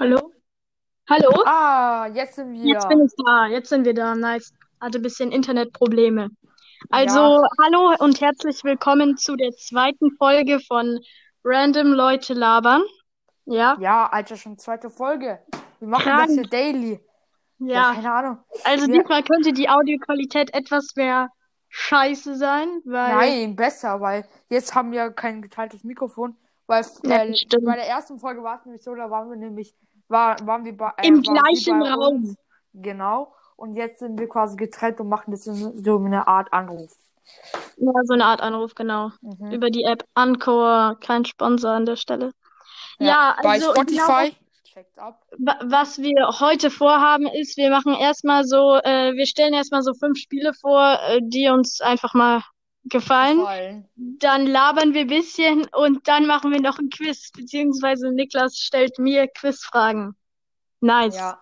Hallo? 0.00 0.32
Hallo? 1.10 1.42
Ah, 1.44 2.08
jetzt 2.14 2.36
sind 2.36 2.52
wir. 2.54 2.64
Jetzt 2.64 2.88
bin 2.88 3.04
ich 3.04 3.12
da. 3.26 3.46
Jetzt 3.48 3.68
sind 3.68 3.84
wir 3.84 3.92
da. 3.92 4.14
Nice. 4.14 4.52
Hatte 4.80 4.98
ein 4.98 5.02
bisschen 5.02 5.30
Internetprobleme. 5.30 6.30
Also, 6.88 7.18
Ja, 7.18 7.42
hallo 7.62 7.94
und 7.98 8.18
herzlich 8.22 8.64
willkommen 8.64 9.18
zu 9.18 9.36
der 9.36 9.52
zweiten 9.52 10.10
Folge 10.16 10.58
von 10.60 10.98
Random 11.44 11.88
Leute 11.92 12.32
labern. 12.32 12.82
Ja, 13.44 13.76
ja, 13.78 14.06
Alter, 14.10 14.36
schon 14.36 14.56
zweite 14.56 14.88
Folge. 14.88 15.40
Wir 15.80 15.88
machen 15.88 16.06
das 16.06 16.30
hier 16.30 16.36
krank. 16.36 16.50
daily. 16.50 17.00
Ja, 17.58 17.66
Ja, 17.74 17.94
keine 17.94 18.12
Ahnung. 18.12 18.38
also 18.64 18.86
Wir, 18.86 19.00
diesmal 19.00 19.22
könnte 19.22 19.52
die 19.52 19.68
Audioqualität 19.68 20.54
etwas 20.54 20.96
mehr 20.96 21.28
scheiße 21.68 22.36
sein, 22.36 22.68
weil, 22.86 23.16
nein, 23.16 23.54
besser, 23.56 24.00
weil 24.00 24.26
jetzt 24.48 24.74
haben 24.74 24.92
wir 24.92 25.10
kein 25.10 25.42
geteiltes 25.42 25.84
Mikrofon, 25.84 26.38
weil 26.66 26.86
ja, 27.04 27.24
äh, 27.24 27.34
bei 27.62 27.74
der 27.76 27.86
ersten 27.86 28.18
Folge 28.18 28.42
war 28.42 28.56
es 28.56 28.64
nämlich 28.64 28.82
so, 28.82 28.94
da 28.94 29.10
waren 29.10 29.28
wir 29.28 29.36
nämlich, 29.36 29.74
war, 30.10 30.36
waren 30.46 30.64
wir 30.64 30.76
bei, 30.76 30.90
Im 31.02 31.14
äh, 31.14 31.16
sie 31.16 31.22
gleichen 31.22 31.80
bei 31.80 31.90
Raum. 31.90 32.14
uns, 32.16 32.36
genau. 32.74 33.34
Und 33.56 33.74
jetzt 33.74 33.98
sind 34.00 34.18
wir 34.18 34.28
quasi 34.28 34.56
getrennt 34.56 35.00
und 35.00 35.08
machen 35.08 35.30
das 35.32 35.44
so 35.44 35.96
eine 35.98 36.26
Art 36.26 36.52
Anruf. 36.52 36.90
Ja, 37.76 37.92
so 38.04 38.14
eine 38.14 38.24
Art 38.24 38.40
Anruf, 38.40 38.74
genau. 38.74 39.10
Mhm. 39.20 39.52
Über 39.52 39.70
die 39.70 39.84
App 39.84 40.04
Anchor, 40.14 40.96
kein 41.00 41.24
Sponsor 41.24 41.70
an 41.72 41.86
der 41.86 41.96
Stelle. 41.96 42.32
Ja, 42.98 43.06
Ja, 43.06 43.36
bei 43.42 43.50
also 43.50 43.72
genau 43.72 44.04
Spotify. 44.04 44.36
Wa- 45.38 45.58
Was 45.64 45.98
wir 45.98 46.40
heute 46.40 46.70
vorhaben, 46.70 47.26
ist, 47.26 47.56
wir 47.56 47.70
machen 47.70 47.94
erstmal 47.94 48.44
so, 48.44 48.76
äh, 48.82 49.12
wir 49.14 49.26
stellen 49.26 49.52
erstmal 49.52 49.82
so 49.82 49.92
fünf 49.94 50.18
Spiele 50.18 50.52
vor, 50.54 50.98
äh, 51.08 51.20
die 51.22 51.48
uns 51.48 51.80
einfach 51.80 52.14
mal 52.14 52.42
gefallen. 52.90 53.38
Gefallen. 53.38 53.88
Dann 53.96 54.46
labern 54.46 54.92
wir 54.94 55.02
ein 55.02 55.06
bisschen 55.06 55.66
und 55.72 56.06
dann 56.08 56.26
machen 56.26 56.52
wir 56.52 56.60
noch 56.60 56.78
ein 56.78 56.90
Quiz, 56.90 57.30
beziehungsweise 57.32 58.10
Niklas 58.12 58.56
stellt 58.58 58.98
mir 58.98 59.26
Quizfragen. 59.28 60.14
Nice. 60.80 61.16
Ja, 61.16 61.38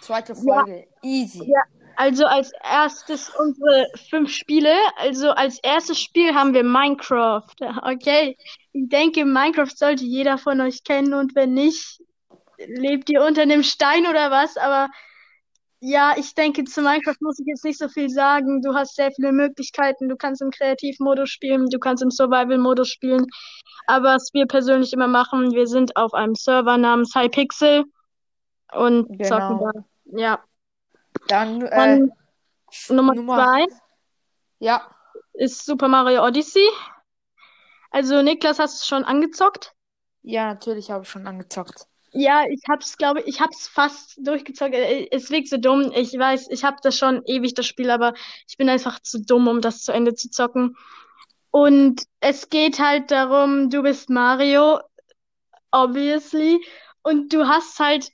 zweite 0.00 0.32
Ja, 0.32 0.38
Folge. 0.38 0.86
Easy. 1.02 1.44
ja. 1.44 1.62
Also 1.96 2.24
als 2.24 2.50
erstes 2.64 3.28
unsere 3.38 3.86
fünf 4.08 4.32
Spiele. 4.32 4.74
Also 4.96 5.32
als 5.32 5.58
erstes 5.62 6.00
Spiel 6.00 6.34
haben 6.34 6.54
wir 6.54 6.64
Minecraft. 6.64 7.44
Okay. 7.82 8.38
Ich 8.72 8.88
denke, 8.88 9.26
Minecraft 9.26 9.76
sollte 9.76 10.04
jeder 10.04 10.38
von 10.38 10.60
euch 10.62 10.82
kennen 10.82 11.12
und 11.12 11.34
wenn 11.34 11.52
nicht, 11.52 12.00
lebt 12.56 13.10
ihr 13.10 13.22
unter 13.22 13.42
einem 13.42 13.62
Stein 13.62 14.06
oder 14.06 14.30
was? 14.30 14.56
Aber 14.56 14.88
Ja, 15.82 16.14
ich 16.16 16.34
denke, 16.34 16.64
zu 16.64 16.82
Minecraft 16.82 17.16
muss 17.20 17.38
ich 17.38 17.46
jetzt 17.46 17.64
nicht 17.64 17.78
so 17.78 17.88
viel 17.88 18.10
sagen. 18.10 18.60
Du 18.60 18.74
hast 18.74 18.96
sehr 18.96 19.10
viele 19.12 19.32
Möglichkeiten. 19.32 20.10
Du 20.10 20.16
kannst 20.16 20.42
im 20.42 20.50
Kreativmodus 20.50 21.30
spielen, 21.30 21.70
du 21.70 21.78
kannst 21.78 22.02
im 22.02 22.10
Survival-Modus 22.10 22.88
spielen. 22.88 23.26
Aber 23.86 24.14
was 24.14 24.28
wir 24.34 24.46
persönlich 24.46 24.92
immer 24.92 25.08
machen, 25.08 25.52
wir 25.52 25.66
sind 25.66 25.96
auf 25.96 26.12
einem 26.12 26.34
Server 26.34 26.76
namens 26.76 27.14
Hypixel 27.14 27.84
und 28.72 29.06
zocken 29.26 29.58
Genau. 29.58 29.70
da. 29.72 29.84
Ja. 30.04 30.44
Dann, 31.28 31.62
äh, 31.62 32.00
Nummer 32.88 33.14
Nummer, 33.14 33.36
zwei 33.36 33.66
ja. 34.58 34.86
ist 35.32 35.64
Super 35.64 35.88
Mario 35.88 36.24
Odyssey. 36.24 36.68
Also, 37.90 38.22
Niklas, 38.22 38.58
hast 38.58 38.82
du 38.82 38.86
schon 38.86 39.04
angezockt? 39.04 39.74
Ja, 40.22 40.46
natürlich 40.46 40.90
habe 40.90 41.02
ich 41.04 41.08
schon 41.08 41.26
angezockt. 41.26 41.88
Ja, 42.12 42.44
ich 42.48 42.60
hab's, 42.68 42.96
glaube 42.96 43.20
ich, 43.22 43.40
hab's 43.40 43.68
fast 43.68 44.18
durchgezockt. 44.26 44.74
Äh, 44.74 45.08
Es 45.10 45.30
wirkt 45.30 45.48
so 45.48 45.56
dumm. 45.58 45.92
Ich 45.94 46.12
weiß, 46.18 46.48
ich 46.50 46.64
hab 46.64 46.80
das 46.82 46.96
schon 46.98 47.22
ewig, 47.26 47.54
das 47.54 47.66
Spiel, 47.66 47.90
aber 47.90 48.14
ich 48.48 48.56
bin 48.56 48.68
einfach 48.68 49.00
zu 49.00 49.20
dumm, 49.22 49.46
um 49.48 49.60
das 49.60 49.82
zu 49.84 49.92
Ende 49.92 50.14
zu 50.14 50.30
zocken. 50.30 50.76
Und 51.50 52.02
es 52.20 52.48
geht 52.50 52.78
halt 52.80 53.10
darum, 53.10 53.70
du 53.70 53.82
bist 53.82 54.10
Mario, 54.10 54.80
obviously, 55.72 56.60
und 57.02 57.32
du 57.32 57.48
hast 57.48 57.78
halt 57.80 58.10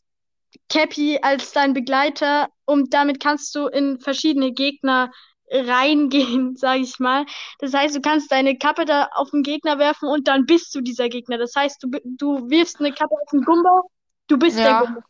Cappy 0.69 1.19
als 1.23 1.53
dein 1.53 1.75
Begleiter 1.75 2.49
und 2.65 2.95
damit 2.95 3.21
kannst 3.21 3.55
du 3.55 3.67
in 3.69 3.99
verschiedene 4.01 4.53
Gegner 4.53 5.13
reingehen, 5.51 6.57
sage 6.57 6.81
ich 6.83 6.99
mal. 6.99 7.27
Das 7.61 7.75
heißt, 7.75 7.97
du 7.97 8.01
kannst 8.01 8.31
deine 8.33 8.57
Kappe 8.59 8.85
da 8.85 9.09
auf 9.15 9.31
den 9.31 9.43
Gegner 9.43 9.79
werfen 9.79 10.09
und 10.09 10.29
dann 10.29 10.47
bist 10.47 10.75
du 10.75 10.81
dieser 10.81 11.09
Gegner. 11.09 11.39
Das 11.39 11.55
heißt, 11.57 11.83
du, 11.83 11.91
du 12.05 12.51
wirfst 12.51 12.81
eine 12.81 12.93
Kappe 12.93 13.15
auf 13.15 13.31
den 13.33 13.43
Gumbo, 13.43 13.91
du 14.29 14.39
bist 14.39 14.65
der 14.65 14.75
Gumbo. 14.75 15.01
Ja, 15.01 15.07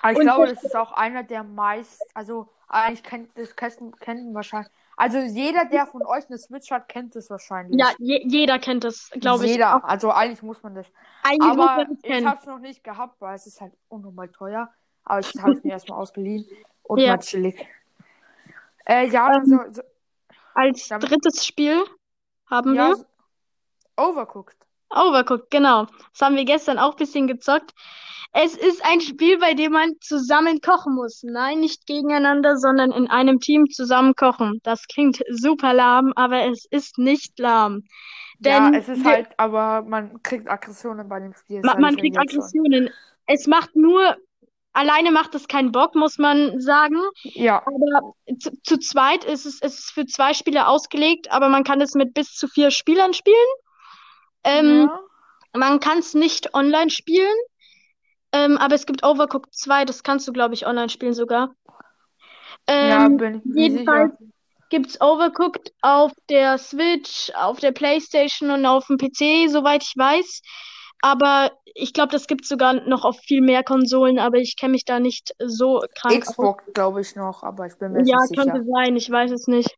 aber 0.00 0.12
ich 0.12 0.20
Und 0.20 0.24
glaube, 0.24 0.46
das, 0.48 0.54
das 0.54 0.64
ist 0.64 0.76
auch 0.76 0.92
einer 0.92 1.22
der 1.24 1.44
meist, 1.44 2.16
also 2.16 2.50
eigentlich 2.68 3.02
kennt 3.04 3.36
das 3.38 3.56
kennt, 3.56 4.00
kennt 4.00 4.34
wahrscheinlich, 4.34 4.72
also 4.96 5.18
jeder, 5.18 5.64
der 5.66 5.86
von 5.86 6.06
euch 6.06 6.26
eine 6.28 6.38
Switch 6.38 6.70
hat, 6.70 6.88
kennt 6.88 7.16
es 7.16 7.30
ja, 7.68 7.86
wahrscheinlich. 7.86 7.98
je, 7.98 8.22
jeder 8.26 8.58
kennt 8.58 8.84
das, 8.84 9.10
glaube 9.20 9.46
ich. 9.46 9.58
Jeder, 9.58 9.84
also 9.84 10.10
eigentlich 10.12 10.42
muss 10.42 10.62
man 10.62 10.74
das. 10.74 10.86
eigentlich 11.22 11.54
muss 11.54 11.74
man 11.74 11.86
Aber 11.86 11.88
das 11.88 12.02
ich 12.02 12.22
kennen. 12.22 12.24
habe 12.24 12.40
es 12.40 12.46
noch 12.46 12.58
nicht 12.58 12.82
gehabt, 12.84 13.20
weil 13.20 13.34
es 13.36 13.46
ist 13.46 13.60
halt 13.60 13.74
unnormal 13.88 14.28
teuer. 14.30 14.72
Aber 15.04 15.20
ich 15.20 15.34
habe 15.38 15.54
es 15.54 15.64
mir 15.64 15.70
erstmal 15.72 15.98
ausgeliehen 15.98 16.50
und 16.82 17.04
Ja. 17.04 17.06
mal 17.06 17.18
chillig. 17.18 17.66
Äh, 18.84 19.08
ja, 19.08 19.30
dann 19.30 19.46
so, 19.46 19.56
Ähm, 19.56 19.72
so 19.72 19.82
als 20.54 20.88
damit, 20.88 21.10
drittes 21.10 21.46
Spiel 21.46 21.84
haben 22.46 22.74
ja, 22.74 22.90
wir 22.90 23.06
Overcooked. 23.96 24.56
Overcooked, 24.90 25.50
genau. 25.50 25.86
Das 26.12 26.20
haben 26.22 26.36
wir 26.36 26.44
gestern 26.44 26.78
auch 26.78 26.92
ein 26.92 26.96
bisschen 26.96 27.26
gezockt. 27.26 27.72
Es 28.32 28.56
ist 28.56 28.84
ein 28.84 29.00
Spiel, 29.00 29.38
bei 29.38 29.54
dem 29.54 29.72
man 29.72 29.92
zusammen 30.00 30.60
kochen 30.60 30.94
muss. 30.94 31.22
Nein, 31.22 31.60
nicht 31.60 31.86
gegeneinander, 31.86 32.56
sondern 32.56 32.90
in 32.90 33.08
einem 33.08 33.38
Team 33.40 33.66
zusammen 33.70 34.14
kochen. 34.16 34.60
Das 34.64 34.86
klingt 34.88 35.22
super 35.30 35.72
lahm, 35.72 36.12
aber 36.16 36.44
es 36.46 36.66
ist 36.70 36.98
nicht 36.98 37.38
lahm. 37.38 37.84
Ja, 38.40 38.70
Denn 38.70 38.74
es 38.74 38.88
ist 38.88 39.04
wir, 39.04 39.12
halt, 39.12 39.28
aber 39.38 39.82
man 39.82 40.20
kriegt 40.22 40.48
Aggressionen 40.48 41.08
bei 41.08 41.20
dem 41.20 41.32
Spiel, 41.34 41.62
man 41.78 41.94
euch 41.94 41.96
kriegt 41.96 42.16
jetzt 42.16 42.32
schon. 42.32 42.40
Aggressionen. 42.40 42.90
Es 43.26 43.46
macht 43.46 43.76
nur, 43.76 44.16
alleine 44.74 45.10
macht 45.12 45.34
es 45.34 45.48
keinen 45.48 45.72
Bock, 45.72 45.94
muss 45.94 46.18
man 46.18 46.60
sagen. 46.60 46.96
Ja, 47.34 47.64
Aber 47.64 48.14
zu, 48.38 48.50
zu 48.62 48.78
zweit 48.78 49.24
ist 49.24 49.46
es, 49.46 49.60
es 49.62 49.78
ist 49.80 49.90
für 49.92 50.06
zwei 50.06 50.34
Spieler 50.34 50.68
ausgelegt, 50.68 51.30
aber 51.32 51.48
man 51.48 51.64
kann 51.64 51.80
es 51.80 51.94
mit 51.94 52.14
bis 52.14 52.34
zu 52.34 52.48
vier 52.48 52.70
Spielern 52.70 53.14
spielen. 53.14 53.36
Ähm, 54.44 54.90
ja, 54.90 55.00
man 55.54 55.80
kann 55.80 55.98
es 55.98 56.14
nicht 56.14 56.54
online 56.54 56.90
spielen. 56.90 57.34
Ähm, 58.32 58.58
aber 58.58 58.74
es 58.74 58.86
gibt 58.86 59.04
Overcooked 59.04 59.54
2, 59.54 59.84
das 59.84 60.02
kannst 60.02 60.26
du, 60.28 60.32
glaube 60.32 60.54
ich, 60.54 60.66
online 60.66 60.88
spielen 60.90 61.14
sogar. 61.14 61.54
ja, 62.80 63.08
Ähm, 63.08 63.18
bin 63.18 63.36
ich 63.36 63.42
jedenfalls 63.54 64.12
sicher. 64.12 64.16
gibt's 64.70 65.00
Overcooked 65.00 65.72
auf 65.82 66.12
der 66.28 66.58
Switch, 66.58 67.30
auf 67.34 67.60
der 67.60 67.72
PlayStation 67.72 68.50
und 68.50 68.66
auf 68.66 68.86
dem 68.86 68.98
PC, 68.98 69.48
soweit 69.48 69.82
ich 69.84 69.94
weiß. 69.96 70.42
Aber 71.00 71.52
ich 71.64 71.92
glaube, 71.92 72.12
das 72.12 72.26
gibt's 72.26 72.48
sogar 72.48 72.74
noch 72.88 73.04
auf 73.04 73.16
viel 73.18 73.40
mehr 73.42 73.62
Konsolen, 73.62 74.18
aber 74.18 74.38
ich 74.38 74.56
kenne 74.56 74.72
mich 74.72 74.84
da 74.84 75.00
nicht 75.00 75.34
so 75.44 75.82
krank. 75.94 76.24
Xbox, 76.24 76.64
glaube 76.72 77.00
ich 77.02 77.14
noch, 77.16 77.42
aber 77.42 77.66
ich 77.66 77.76
bin 77.78 77.92
mir 77.92 78.02
Ja, 78.04 78.16
nicht 78.18 78.28
könnte 78.34 78.62
sicher. 78.62 78.64
sein, 78.64 78.96
ich 78.96 79.10
weiß 79.10 79.30
es 79.32 79.46
nicht. 79.46 79.76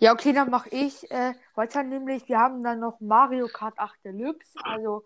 Ja, 0.00 0.12
okay, 0.12 0.32
dann 0.32 0.50
mache 0.50 0.68
ich 0.70 1.10
äh, 1.10 1.34
heute 1.56 1.82
nämlich, 1.84 2.28
wir 2.28 2.38
haben 2.38 2.62
dann 2.62 2.80
noch 2.80 3.00
Mario 3.00 3.48
Kart 3.48 3.78
8 3.78 4.04
Deluxe. 4.04 4.58
Also, 4.62 5.04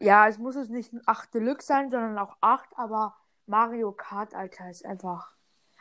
ja, 0.00 0.28
es 0.28 0.38
muss 0.38 0.56
es 0.56 0.68
nicht 0.70 0.92
ein 0.92 1.02
8 1.06 1.34
Deluxe 1.34 1.66
sein, 1.66 1.90
sondern 1.90 2.18
auch 2.18 2.36
8, 2.40 2.68
aber 2.76 3.16
Mario 3.46 3.92
Kart, 3.92 4.34
Alter, 4.34 4.70
ist 4.70 4.84
einfach. 4.86 5.32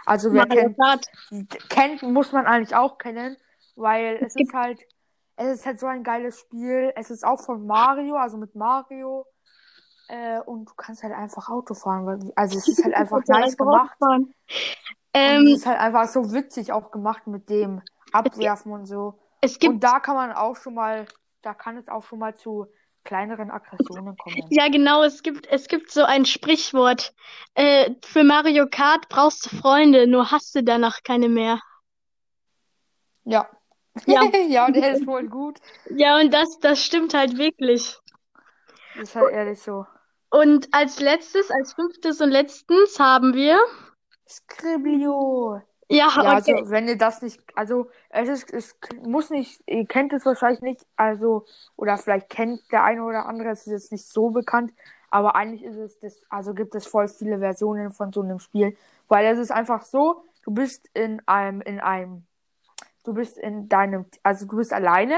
Also, 0.06 0.34
wer 0.34 0.46
Mario 0.46 0.48
kennt, 0.48 0.78
Kart. 0.80 1.06
kennt, 1.70 2.02
muss 2.04 2.32
man 2.32 2.46
eigentlich 2.48 2.76
auch 2.76 2.98
kennen, 2.98 3.38
weil 3.76 4.18
Es 4.20 4.28
es 4.28 4.36
gibt 4.36 4.54
ist 4.54 4.54
halt, 4.54 4.82
es 5.38 5.60
ist 5.62 5.68
halt 5.68 5.80
so 5.80 5.88
ein 5.88 6.04
geiles 6.04 6.40
Spiel. 6.40 6.94
Es 6.98 7.12
ist 7.12 7.26
auch 7.26 7.42
von 7.42 7.68
Mario, 7.68 8.18
also 8.18 8.38
mit 8.38 8.56
Mario. 8.56 9.28
Äh, 10.08 10.42
und 10.42 10.66
du 10.70 10.74
kannst 10.76 11.04
halt 11.04 11.14
einfach 11.14 11.50
Auto 11.50 11.74
fahren, 11.76 12.06
weil, 12.08 12.34
also 12.36 12.58
es 12.58 12.70
ist 12.70 12.84
halt 12.84 12.96
einfach 12.96 13.24
nice 13.28 13.58
gemacht. 13.58 13.92
ausfahren. 14.00 14.34
Und 15.24 15.38
es 15.42 15.50
Ähm, 15.50 15.54
ist 15.54 15.66
halt 15.68 15.80
einfach 15.80 16.08
so 16.08 16.34
witzig 16.34 16.72
auch 16.72 16.92
gemacht 16.92 17.28
mit 17.28 17.50
dem 17.50 17.82
Abwerfen 18.12 18.72
und 18.72 18.86
so. 18.86 19.20
es 19.42 19.60
Und 19.60 19.82
gibt 19.82 19.84
da 19.84 20.00
kann 20.00 20.16
man 20.16 20.32
auch 20.34 20.56
schon 20.56 20.74
mal, 20.76 21.08
da 21.42 21.54
kann 21.54 21.78
es 21.78 21.90
auch 21.90 22.04
schon 22.04 22.20
mal 22.20 22.36
zu 22.36 22.68
kleineren 23.04 23.52
Aggressionen 23.52 24.18
kommen. 24.18 24.50
Ja, 24.50 24.68
genau, 24.70 25.04
es 25.04 25.24
gibt, 25.24 25.48
es 25.48 25.68
gibt 25.68 25.92
so 25.92 26.04
ein 26.04 26.26
Sprichwort. 26.26 27.14
Äh, 27.54 27.92
für 28.06 28.24
Mario 28.24 28.68
Kart 28.70 29.10
brauchst 29.10 29.46
du 29.46 29.56
Freunde, 29.58 30.08
nur 30.08 30.32
hast 30.32 30.56
du 30.56 30.64
danach 30.64 31.04
keine 31.04 31.30
mehr. 31.30 31.60
Ja. 33.26 33.50
Ja, 34.06 34.22
Ja, 34.48 34.70
der 34.72 34.94
ist 34.94 35.06
voll 35.06 35.28
gut. 35.28 35.60
ja, 35.90 36.20
und 36.20 36.34
das, 36.34 36.60
das 36.60 36.84
stimmt 36.84 37.14
halt 37.14 37.38
wirklich. 37.38 37.98
Ist 39.02 39.16
halt 39.16 39.34
ehrlich 39.34 39.62
so. 39.62 39.86
Und 40.30 40.68
als 40.74 41.00
letztes, 41.00 41.50
als 41.52 41.74
fünftes 41.74 42.20
und 42.22 42.30
letztens 42.32 43.00
haben 43.00 43.34
wir, 43.34 43.58
Skriblio. 44.28 45.62
ja, 45.90 46.08
Ja, 46.22 46.34
also 46.36 46.52
okay, 46.52 46.64
wenn 46.70 46.88
ihr 46.88 46.98
das 46.98 47.22
nicht, 47.22 47.42
also 47.56 47.90
es 48.10 48.28
ist, 48.28 48.54
es 48.54 48.78
muss 49.04 49.30
nicht, 49.30 49.62
ihr 49.68 49.86
kennt 49.86 50.12
es 50.14 50.26
wahrscheinlich 50.26 50.62
nicht, 50.62 50.86
also, 50.98 51.46
oder 51.78 51.98
vielleicht 51.98 52.30
kennt 52.30 52.62
der 52.72 52.84
eine 52.84 53.04
oder 53.04 53.26
andere, 53.26 53.50
es 53.50 53.62
ist 53.62 53.72
jetzt 53.72 53.92
nicht 53.94 54.06
so 54.06 54.32
bekannt, 54.32 54.74
aber 55.10 55.36
eigentlich 55.36 55.64
ist 55.64 55.78
es 55.78 56.00
das, 56.00 56.26
also 56.30 56.54
gibt 56.54 56.76
es 56.76 56.86
voll 56.86 57.08
viele 57.08 57.40
Versionen 57.40 57.92
von 57.92 58.12
so 58.12 58.22
einem 58.22 58.40
Spiel, 58.40 58.76
weil 59.08 59.26
es 59.28 59.40
ist 59.40 59.52
einfach 59.52 59.84
so, 59.84 60.26
du 60.44 60.52
bist 60.52 60.90
in 60.94 61.22
einem, 61.26 61.62
in 61.62 61.80
einem, 61.80 62.27
du 63.08 63.14
bist 63.14 63.38
in 63.38 63.70
deinem, 63.70 64.06
also 64.24 64.46
du 64.46 64.58
bist 64.58 64.74
alleine 64.74 65.16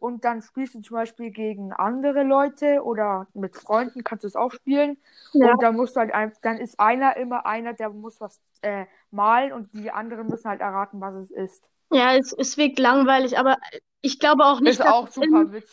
und 0.00 0.24
dann 0.24 0.42
spielst 0.42 0.74
du 0.74 0.80
zum 0.80 0.96
Beispiel 0.96 1.30
gegen 1.30 1.72
andere 1.72 2.22
Leute 2.22 2.82
oder 2.82 3.26
mit 3.34 3.56
Freunden 3.56 4.04
kannst 4.04 4.24
du 4.24 4.28
es 4.28 4.36
auch 4.36 4.52
spielen. 4.52 4.98
Ja. 5.32 5.52
Und 5.52 5.62
dann 5.62 5.76
musst 5.76 5.96
du 5.96 6.00
halt 6.00 6.12
einfach, 6.12 6.38
dann 6.42 6.58
ist 6.58 6.78
einer 6.78 7.16
immer 7.16 7.46
einer, 7.46 7.72
der 7.72 7.90
muss 7.90 8.20
was 8.20 8.40
äh, 8.62 8.86
malen 9.10 9.52
und 9.52 9.72
die 9.72 9.90
anderen 9.90 10.28
müssen 10.28 10.48
halt 10.48 10.60
erraten, 10.60 11.00
was 11.00 11.14
es 11.14 11.30
ist. 11.30 11.68
Ja, 11.90 12.14
es, 12.14 12.32
es 12.32 12.56
wirkt 12.58 12.78
langweilig, 12.78 13.38
aber 13.38 13.56
ich 14.02 14.20
glaube 14.20 14.44
auch 14.44 14.60
nicht, 14.60 14.72
Ist 14.72 14.80
dass 14.80 14.88
auch 14.88 15.08
es 15.08 15.16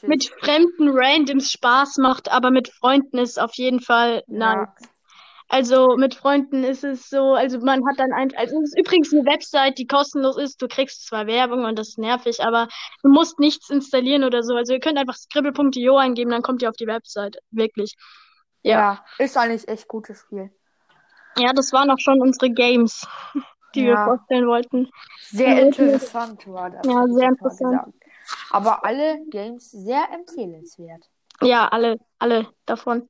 mit 0.04 0.26
fremden 0.40 0.90
Randoms 0.90 1.52
Spaß 1.52 1.98
macht, 1.98 2.32
aber 2.32 2.52
mit 2.52 2.70
Freunden 2.70 3.18
ist 3.18 3.40
auf 3.40 3.54
jeden 3.56 3.82
Fall 3.82 4.24
nice. 4.28 4.70
Also 5.48 5.96
mit 5.96 6.16
Freunden 6.16 6.64
ist 6.64 6.84
es 6.84 7.08
so, 7.10 7.34
also 7.34 7.60
man 7.60 7.82
hat 7.88 8.00
dann 8.00 8.12
ein, 8.12 8.36
also 8.36 8.58
es 8.62 8.74
ist 8.74 8.80
übrigens 8.80 9.14
eine 9.14 9.26
Website, 9.26 9.78
die 9.78 9.86
kostenlos 9.86 10.38
ist. 10.38 10.62
Du 10.62 10.68
kriegst 10.68 11.06
zwar 11.08 11.28
Werbung 11.28 11.66
und 11.66 11.78
das 11.78 11.90
ist 11.90 11.98
nervig, 12.00 12.44
aber 12.44 12.68
du 13.04 13.10
musst 13.10 13.40
nichts 13.40 13.70
installieren 13.70 14.24
oder 14.24 14.42
so. 14.42 14.56
Also 14.56 14.74
ihr 14.74 14.80
könnt 14.80 14.98
einfach 14.98 15.16
scribble.io 15.16 15.98
eingeben, 15.98 16.32
dann 16.32 16.42
kommt 16.42 16.62
ihr 16.64 16.70
auf 16.70 16.76
die 16.78 16.88
Website. 16.88 17.38
Wirklich. 17.52 17.94
Ja. 18.64 18.80
ja, 18.80 19.06
ist 19.20 19.38
eigentlich 19.38 19.68
echt 19.68 19.88
gutes 19.88 20.20
Spiel. 20.22 20.50
Ja, 21.38 21.54
das 21.54 21.72
waren 21.74 21.92
auch 21.92 22.00
schon 22.00 22.22
unsere 22.22 22.50
Games, 22.50 23.08
die 23.76 23.84
wir 23.84 23.94
Ja. 23.94 24.06
vorstellen 24.06 24.48
wollten. 24.48 24.90
Sehr 25.30 25.50
Ja, 25.50 25.60
interessant 25.68 26.48
war 26.48 26.72
das. 26.72 26.88
Ja, 26.88 27.06
sehr 27.08 27.30
interessant. 27.30 27.94
Aber 28.50 28.84
alle 28.84 29.20
Games 29.30 29.70
sehr 29.70 30.10
empfehlenswert. 30.12 31.02
Ja, 31.42 31.68
alle, 31.68 31.98
alle 32.18 32.48
davon. 32.66 33.08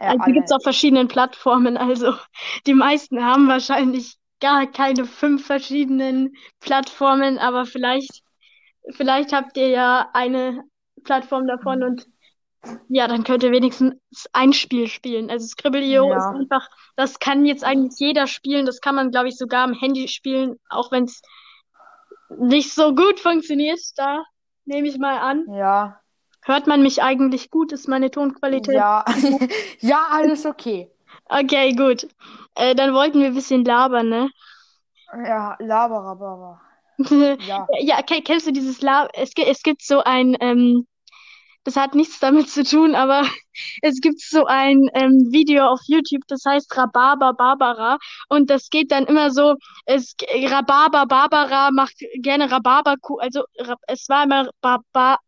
Ja, 0.00 0.12
Also 0.12 0.24
die 0.24 0.32
gibt's 0.32 0.50
alle. 0.50 0.56
auf 0.56 0.62
verschiedenen 0.62 1.08
Plattformen. 1.08 1.76
Also 1.76 2.14
die 2.66 2.74
meisten 2.74 3.24
haben 3.24 3.48
wahrscheinlich 3.48 4.16
gar 4.40 4.66
keine 4.66 5.04
fünf 5.04 5.46
verschiedenen 5.46 6.34
Plattformen, 6.60 7.38
aber 7.38 7.66
vielleicht, 7.66 8.22
vielleicht 8.90 9.32
habt 9.32 9.56
ihr 9.56 9.68
ja 9.68 10.10
eine 10.12 10.62
Plattform 11.04 11.46
davon 11.46 11.82
und 11.82 12.06
ja, 12.88 13.06
dann 13.06 13.24
könnt 13.24 13.42
ihr 13.42 13.52
wenigstens 13.52 13.94
ein 14.32 14.52
Spiel 14.52 14.88
spielen. 14.88 15.30
Also 15.30 15.46
Scribble.io 15.46 16.12
ist 16.12 16.24
Ja. 16.24 16.30
einfach, 16.32 16.68
das 16.96 17.18
kann 17.18 17.44
jetzt 17.44 17.64
eigentlich 17.64 17.98
jeder 17.98 18.26
spielen. 18.26 18.66
Das 18.66 18.80
kann 18.80 18.94
man, 18.94 19.10
glaube 19.10 19.28
ich, 19.28 19.36
sogar 19.36 19.64
am 19.64 19.74
Handy 19.74 20.08
spielen, 20.08 20.56
auch 20.70 20.90
wenn 20.90 21.04
es 21.04 21.20
nicht 22.38 22.72
so 22.72 22.94
gut 22.94 23.20
funktioniert. 23.20 23.80
Da 23.96 24.22
nehme 24.64 24.88
ich 24.88 24.98
mal 24.98 25.18
an. 25.18 25.46
Ja, 25.54 26.00
Hört 26.48 26.66
man 26.66 26.82
mich 26.82 27.02
eigentlich 27.02 27.50
gut? 27.50 27.72
Ist 27.72 27.86
meine 27.88 28.10
Tonqualität? 28.10 28.74
ja, 28.74 29.04
ja, 29.80 30.06
alles 30.10 30.46
okay. 30.46 30.90
Okay, 31.30 31.74
gut. 31.74 32.06
Äh, 32.54 32.74
dann 32.74 32.92
wollten 32.94 33.20
wir 33.20 33.28
ein 33.28 33.34
bisschen 33.34 33.64
labern, 33.64 34.08
ne? 34.08 34.30
Ja, 35.26 35.56
Laberababa. 35.60 36.60
Ja, 37.38 37.70
Ja, 37.80 38.02
ke- 38.02 38.22
kennst 38.22 38.46
du 38.46 38.52
dieses 38.52 38.82
La 38.82 39.08
es, 39.14 39.30
es 39.36 39.62
gibt 39.62 39.82
so 39.82 40.00
ein, 40.02 40.36
ähm, 40.40 40.86
das 41.64 41.76
hat 41.76 41.94
nichts 41.94 42.20
damit 42.20 42.50
zu 42.50 42.64
tun, 42.64 42.94
aber 42.94 43.22
es 43.82 44.00
gibt 44.00 44.20
so 44.20 44.46
ein 44.46 44.88
ähm, 44.94 45.28
Video 45.32 45.66
auf 45.68 45.80
YouTube, 45.86 46.22
das 46.28 46.44
heißt 46.46 46.76
Rhabarber 46.76 47.34
Barbara 47.34 47.98
und 48.28 48.50
das 48.50 48.70
geht 48.70 48.92
dann 48.92 49.06
immer 49.06 49.30
so, 49.30 49.56
es 49.86 50.14
Rhabarber 50.50 51.06
Barbara 51.06 51.70
macht 51.72 51.96
gerne 52.22 52.50
Rhabarberkuchen, 52.50 53.22
also 53.22 53.44
es 53.88 54.08
war 54.08 54.24
immer 54.24 54.50
Baba 54.62 55.18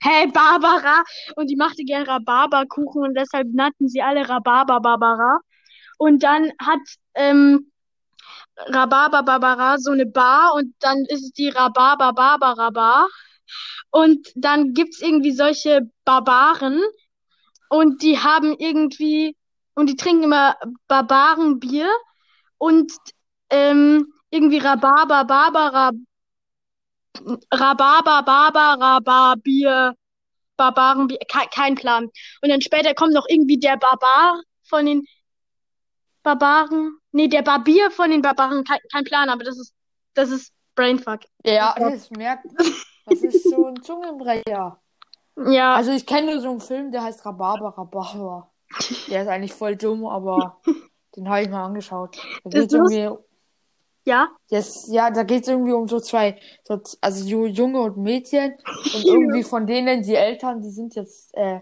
Hey 0.00 0.26
Barbara 0.28 1.02
und 1.36 1.48
die 1.48 1.56
machte 1.56 1.84
gerne 1.84 2.06
Rhabarberkuchen 2.06 3.02
und 3.02 3.14
deshalb 3.14 3.48
nannten 3.52 3.88
sie 3.88 4.02
alle 4.02 4.28
Rhabarber 4.28 4.80
Barbara 4.80 5.40
und 5.98 6.22
dann 6.22 6.52
hat 6.60 6.80
ähm, 7.14 7.70
Rhabarber 8.56 9.22
Barbara 9.22 9.78
so 9.78 9.90
eine 9.90 10.06
Bar 10.06 10.54
und 10.54 10.74
dann 10.80 11.04
ist 11.08 11.22
es 11.24 11.32
die 11.32 11.48
Rhabarber 11.48 12.12
Barbara 12.12 12.70
Bar. 12.70 13.08
Und 13.90 14.28
dann 14.34 14.74
gibt's 14.74 15.00
irgendwie 15.00 15.32
solche 15.32 15.90
Barbaren 16.04 16.80
und 17.68 18.02
die 18.02 18.18
haben 18.18 18.54
irgendwie, 18.58 19.36
und 19.74 19.88
die 19.88 19.96
trinken 19.96 20.24
immer 20.24 20.56
Barbarenbier 20.88 21.88
und 22.58 22.92
ähm, 23.50 24.12
irgendwie 24.30 24.58
Rhabarber 24.58 25.24
Barbara, 25.24 25.92
Rhabarber 27.52 28.22
Barbara 28.22 29.00
Bar 29.00 29.36
Bier, 29.36 29.94
Barbarenbier, 30.56 31.18
kein, 31.30 31.48
kein 31.50 31.74
Plan. 31.74 32.10
Und 32.42 32.48
dann 32.48 32.60
später 32.60 32.94
kommt 32.94 33.12
noch 33.12 33.26
irgendwie 33.28 33.58
der 33.58 33.76
Barbar 33.76 34.42
von 34.62 34.86
den 34.86 35.06
Barbaren. 36.22 36.98
Nee, 37.12 37.28
der 37.28 37.42
Barbier 37.42 37.90
von 37.90 38.10
den 38.10 38.22
Barbaren, 38.22 38.64
kein, 38.64 38.78
kein 38.90 39.04
Plan, 39.04 39.28
aber 39.28 39.44
das 39.44 39.58
ist, 39.58 39.74
das 40.14 40.30
ist 40.30 40.52
Brainfuck. 40.74 41.20
ja, 41.44 41.74
das 41.78 42.10
merkt, 42.10 42.46
das 43.06 43.20
ist 43.22 43.44
so 43.44 43.66
ein 43.66 43.82
Zungenbrecher. 43.82 44.80
Ja, 45.36 45.74
Also 45.74 45.90
ich 45.90 46.06
kenne 46.06 46.30
nur 46.30 46.40
so 46.40 46.50
einen 46.50 46.60
Film, 46.60 46.92
der 46.92 47.02
heißt 47.02 47.26
Rhabarber, 47.26 47.74
Rhabarber. 47.76 48.52
Der 49.08 49.22
ist 49.22 49.28
eigentlich 49.28 49.52
voll 49.52 49.74
dumm, 49.74 50.06
aber 50.06 50.60
den 51.16 51.28
habe 51.28 51.42
ich 51.42 51.48
mal 51.48 51.64
angeschaut. 51.64 52.16
Da 52.44 52.50
geht's 52.50 52.72
ist 52.72 52.72
irgendwie, 52.72 53.18
ja. 54.04 54.28
yes, 54.50 54.86
ja, 54.88 55.10
da 55.10 55.22
geht's 55.22 55.48
irgendwie 55.48 55.72
um 55.72 55.88
so 55.88 56.00
zwei, 56.00 56.38
so, 56.64 56.80
also 57.00 57.24
Ju- 57.24 57.46
Junge 57.46 57.80
und 57.80 57.96
Mädchen 57.96 58.54
und 58.90 59.04
irgendwie 59.08 59.42
von 59.42 59.66
denen 59.66 60.02
die 60.02 60.14
Eltern, 60.14 60.60
die 60.62 60.70
sind 60.70 60.94
jetzt, 60.94 61.34
äh, 61.36 61.60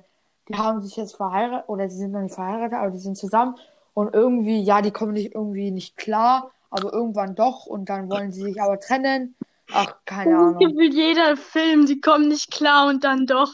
die 0.48 0.54
haben 0.56 0.82
sich 0.82 0.96
jetzt 0.96 1.16
verheiratet 1.16 1.68
oder 1.68 1.86
die 1.86 1.94
sind 1.94 2.12
noch 2.12 2.20
nicht 2.20 2.34
verheiratet, 2.34 2.74
aber 2.78 2.90
die 2.90 2.98
sind 2.98 3.16
zusammen 3.16 3.56
und 3.94 4.14
irgendwie, 4.14 4.60
ja, 4.62 4.82
die 4.82 4.90
kommen 4.90 5.12
nicht 5.12 5.34
irgendwie 5.34 5.70
nicht 5.70 5.96
klar, 5.96 6.50
aber 6.70 6.92
irgendwann 6.92 7.34
doch 7.34 7.66
und 7.66 7.88
dann 7.88 8.08
wollen 8.10 8.32
sie 8.32 8.42
sich 8.42 8.60
aber 8.60 8.80
trennen. 8.80 9.34
Ach, 9.70 9.94
keine 10.04 10.36
Ahnung. 10.36 10.74
Gefühl 10.74 10.92
jeder 10.94 11.36
Film, 11.36 11.86
die 11.86 12.00
kommen 12.00 12.28
nicht 12.28 12.50
klar 12.50 12.88
und 12.88 13.04
dann 13.04 13.26
doch. 13.26 13.52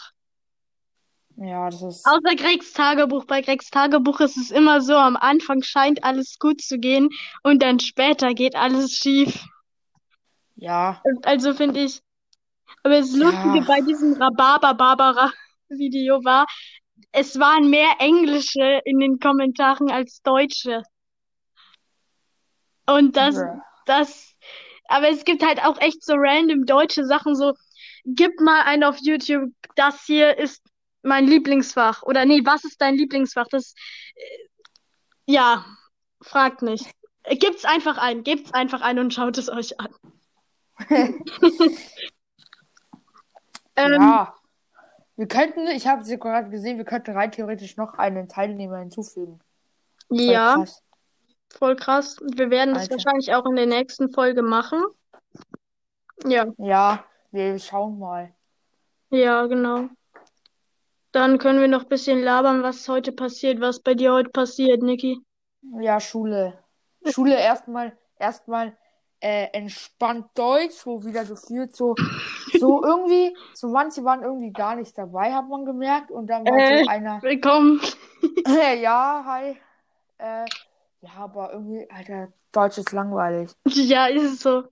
Ja, 1.40 1.70
das 1.70 1.82
ist, 1.82 2.06
Außer 2.06 2.34
Gregs 2.36 2.72
Tagebuch. 2.72 3.24
Bei 3.26 3.42
Gregs 3.42 3.70
Tagebuch 3.70 4.20
ist 4.20 4.36
es 4.36 4.50
immer 4.50 4.80
so, 4.80 4.96
am 4.96 5.16
Anfang 5.16 5.62
scheint 5.62 6.02
alles 6.04 6.38
gut 6.38 6.60
zu 6.60 6.78
gehen 6.78 7.08
und 7.42 7.62
dann 7.62 7.80
später 7.80 8.34
geht 8.34 8.56
alles 8.56 8.92
schief. 8.92 9.44
ja, 10.56 11.00
Also 11.24 11.54
finde 11.54 11.84
ich. 11.84 12.00
Aber 12.82 12.98
das 12.98 13.12
Lustige 13.12 13.58
Ja. 13.58 13.64
bei 13.66 13.80
diesem 13.82 14.14
Rhabarber-Barbara-Video 14.20 16.24
war, 16.24 16.46
es 17.12 17.38
waren 17.38 17.70
mehr 17.70 17.92
Englische 18.00 18.80
in 18.84 18.98
den 18.98 19.18
Kommentaren 19.18 19.90
als 19.90 20.20
Deutsche. 20.22 20.82
Und 22.86 23.16
das, 23.16 23.36
Bruh. 23.36 23.60
das, 23.86 24.34
aber 24.88 25.08
es 25.08 25.24
gibt 25.24 25.46
halt 25.46 25.64
auch 25.64 25.80
echt 25.80 26.04
so 26.04 26.14
random 26.16 26.66
deutsche 26.66 27.04
Sachen, 27.04 27.34
so, 27.34 27.54
gib 28.04 28.40
mal 28.40 28.62
einen 28.62 28.84
auf 28.84 28.96
YouTube, 29.00 29.50
das 29.76 30.04
hier 30.04 30.38
ist 30.38 30.62
mein 31.08 31.26
Lieblingsfach. 31.26 32.02
Oder 32.04 32.24
nee, 32.24 32.42
was 32.44 32.64
ist 32.64 32.80
dein 32.80 32.94
Lieblingsfach? 32.94 33.48
Das, 33.50 33.74
äh, 34.14 34.20
ja, 35.26 35.64
fragt 36.22 36.62
nicht. 36.62 36.90
Gibt's 37.28 37.64
einfach 37.64 37.98
ein, 37.98 38.22
gebt's 38.24 38.54
einfach 38.54 38.80
ein 38.80 38.98
und 38.98 39.12
schaut 39.12 39.36
es 39.38 39.48
euch 39.48 39.78
an. 39.80 39.92
Ähm, 43.76 43.92
Ja. 43.92 44.34
Wir 45.16 45.26
könnten, 45.26 45.66
ich 45.68 45.86
habe 45.88 46.04
sie 46.04 46.18
gerade 46.18 46.48
gesehen, 46.48 46.78
wir 46.78 46.84
könnten 46.84 47.10
rein 47.12 47.32
theoretisch 47.32 47.76
noch 47.76 47.94
einen 47.94 48.28
Teilnehmer 48.28 48.78
hinzufügen. 48.78 49.40
Voll 50.08 50.20
ja, 50.20 50.54
krass. 50.54 50.82
voll 51.50 51.76
krass. 51.76 52.16
Wir 52.36 52.50
werden 52.50 52.74
das 52.74 52.84
Alter. 52.84 52.94
wahrscheinlich 52.96 53.34
auch 53.34 53.44
in 53.46 53.56
der 53.56 53.66
nächsten 53.66 54.12
Folge 54.12 54.42
machen. 54.42 54.82
Ja, 56.24 56.46
Ja, 56.58 57.04
wir 57.32 57.58
schauen 57.58 57.98
mal. 57.98 58.32
ja, 59.10 59.46
genau. 59.46 59.88
Dann 61.12 61.38
können 61.38 61.60
wir 61.60 61.68
noch 61.68 61.82
ein 61.84 61.88
bisschen 61.88 62.22
labern, 62.22 62.62
was 62.62 62.88
heute 62.88 63.12
passiert, 63.12 63.60
was 63.60 63.80
bei 63.80 63.94
dir 63.94 64.12
heute 64.12 64.30
passiert, 64.30 64.82
Niki. 64.82 65.20
Ja, 65.80 66.00
Schule. 66.00 66.58
Schule 67.10 67.38
erstmal, 67.38 67.96
erstmal 68.18 68.76
äh, 69.20 69.46
entspannt 69.52 70.26
Deutsch, 70.34 70.84
wo 70.84 71.02
wieder 71.04 71.24
gefühlt 71.24 71.74
so, 71.74 71.94
so 72.58 72.82
irgendwie, 72.84 73.36
so 73.54 73.68
manche 73.68 74.04
waren 74.04 74.22
irgendwie 74.22 74.52
gar 74.52 74.76
nicht 74.76 74.96
dabei, 74.96 75.32
hat 75.32 75.48
man 75.48 75.64
gemerkt. 75.64 76.10
Und 76.10 76.26
dann 76.28 76.44
war 76.44 76.58
Äh. 76.58 76.84
so 76.84 76.90
einer, 76.90 77.22
Willkommen. 77.22 77.80
ja, 78.80 79.24
hi. 79.26 79.56
Äh, 80.18 80.44
ja, 81.00 81.10
aber 81.16 81.52
irgendwie, 81.52 81.88
Alter, 81.90 82.28
Deutsch 82.52 82.78
ist 82.78 82.92
langweilig. 82.92 83.50
Ja, 83.66 84.06
ist 84.06 84.24
es 84.24 84.40
so. 84.40 84.64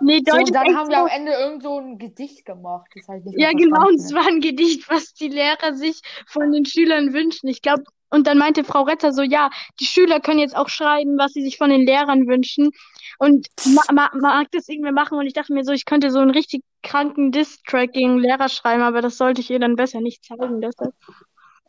Nee, 0.00 0.20
So, 0.26 0.32
Deutsch 0.32 0.38
und 0.38 0.42
ist 0.44 0.54
dann 0.54 0.76
haben 0.76 0.90
wir 0.90 0.96
so. 0.96 1.02
am 1.02 1.08
Ende 1.08 1.32
irgend 1.32 1.62
so 1.62 1.78
ein 1.78 1.98
Gedicht 1.98 2.44
gemacht. 2.44 2.90
Das 2.94 3.04
ich 3.18 3.24
nicht 3.24 3.38
Ja, 3.38 3.50
genau, 3.52 3.88
und 3.88 4.00
es 4.00 4.12
war 4.12 4.26
ein 4.26 4.40
Gedicht, 4.40 4.88
was 4.90 5.12
die 5.14 5.28
Lehrer 5.28 5.74
sich 5.74 6.00
von 6.26 6.50
den 6.52 6.64
Schülern 6.64 7.12
wünschen. 7.12 7.48
Ich 7.48 7.62
glaube, 7.62 7.84
und 8.10 8.26
dann 8.26 8.38
meinte 8.38 8.64
Frau 8.64 8.82
Retter 8.82 9.12
so, 9.12 9.22
ja, 9.22 9.50
die 9.78 9.84
Schüler 9.84 10.18
können 10.20 10.40
jetzt 10.40 10.56
auch 10.56 10.68
schreiben, 10.68 11.16
was 11.16 11.32
sie 11.32 11.42
sich 11.42 11.58
von 11.58 11.70
den 11.70 11.86
Lehrern 11.86 12.26
wünschen. 12.26 12.70
Und 13.18 13.46
ma 13.66 13.82
ma 13.92 14.10
mag 14.14 14.48
das 14.50 14.68
irgendwer 14.68 14.92
machen? 14.92 15.18
Und 15.18 15.26
ich 15.26 15.32
dachte 15.32 15.52
mir 15.52 15.64
so, 15.64 15.72
ich 15.72 15.84
könnte 15.84 16.10
so 16.10 16.18
einen 16.18 16.30
richtig 16.30 16.62
kranken 16.82 17.30
Diss-Track 17.30 17.92
gegen 17.92 18.18
Lehrer 18.18 18.48
schreiben, 18.48 18.82
aber 18.82 19.00
das 19.00 19.16
sollte 19.16 19.40
ich 19.42 19.50
ihr 19.50 19.60
dann 19.60 19.76
besser 19.76 20.00
nicht 20.00 20.24
zeigen. 20.24 20.60
Deshalb. 20.60 20.92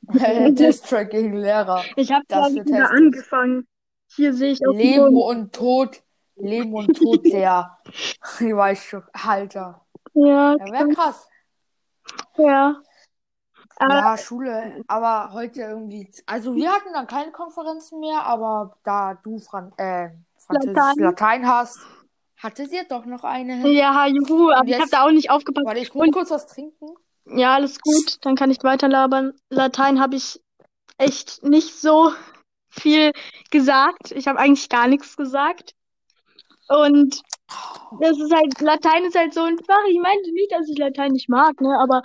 Distrack 0.57 1.11
gegen 1.11 1.37
Lehrer. 1.37 1.83
Ich 1.95 2.11
habe, 2.11 2.25
wird 2.27 2.67
wieder 2.67 2.89
angefangen. 2.89 3.67
Hier 4.15 4.33
sehe 4.33 4.51
ich 4.51 4.59
dem 4.59 4.71
Leben 4.71 5.15
und 5.15 5.53
Tod. 5.53 6.01
Leben 6.41 6.73
und 6.73 6.93
Tod 6.95 7.25
der. 7.25 7.77
Ich 8.39 8.55
weiß 8.55 8.83
schon. 8.83 9.03
Alter. 9.13 9.85
Ja, 10.13 10.53
Ja, 10.53 10.71
wäre 10.71 10.89
krass. 10.89 11.27
Ja. 12.37 12.81
Aber 13.77 13.95
Ja, 13.95 14.17
Schule, 14.17 14.83
aber 14.87 15.33
heute 15.33 15.61
irgendwie. 15.61 16.11
Also 16.25 16.55
wir 16.55 16.71
hatten 16.71 16.93
dann 16.93 17.07
keine 17.07 17.31
Konferenzen 17.31 17.99
mehr, 17.99 18.23
aber 18.25 18.77
da 18.83 19.15
du 19.15 19.39
Fran 19.39 19.73
äh, 19.77 20.09
Französisch 20.37 20.75
Latein. 20.75 20.97
Latein 20.99 21.47
hast, 21.47 21.79
hattet 22.37 22.71
ihr 22.71 22.83
doch 22.87 23.05
noch 23.05 23.23
eine. 23.23 23.67
ja, 23.69 24.05
juhu, 24.07 24.51
aber 24.51 24.67
ich 24.67 24.79
habe 24.79 24.89
da 24.89 25.05
auch 25.05 25.11
nicht 25.11 25.31
aufgepasst. 25.31 25.65
Warte, 25.65 25.79
ich 25.79 25.93
muss 25.93 26.11
kurz 26.11 26.29
was 26.29 26.47
trinken. 26.47 26.95
Ja, 27.25 27.55
alles 27.55 27.79
gut, 27.79 28.17
dann 28.25 28.35
kann 28.35 28.51
ich 28.51 28.63
weiter 28.63 28.87
labern. 28.87 29.33
Latein 29.49 29.99
habe 29.99 30.15
ich 30.15 30.41
echt 30.97 31.43
nicht 31.43 31.73
so 31.79 32.11
viel 32.69 33.11
gesagt. 33.49 34.11
Ich 34.11 34.27
habe 34.27 34.39
eigentlich 34.39 34.69
gar 34.69 34.87
nichts 34.87 35.17
gesagt. 35.17 35.75
Und 36.79 37.21
das 37.99 38.17
ist 38.17 38.33
halt, 38.33 38.59
Latein 38.61 39.05
ist 39.05 39.17
halt 39.17 39.33
so 39.33 39.41
ein 39.41 39.57
Fach. 39.59 39.83
Ich 39.89 39.99
meinte 39.99 40.31
nicht, 40.33 40.51
dass 40.51 40.69
ich 40.69 40.77
Latein 40.77 41.11
nicht 41.11 41.27
mag, 41.29 41.59
ne? 41.59 41.77
Aber 41.81 42.01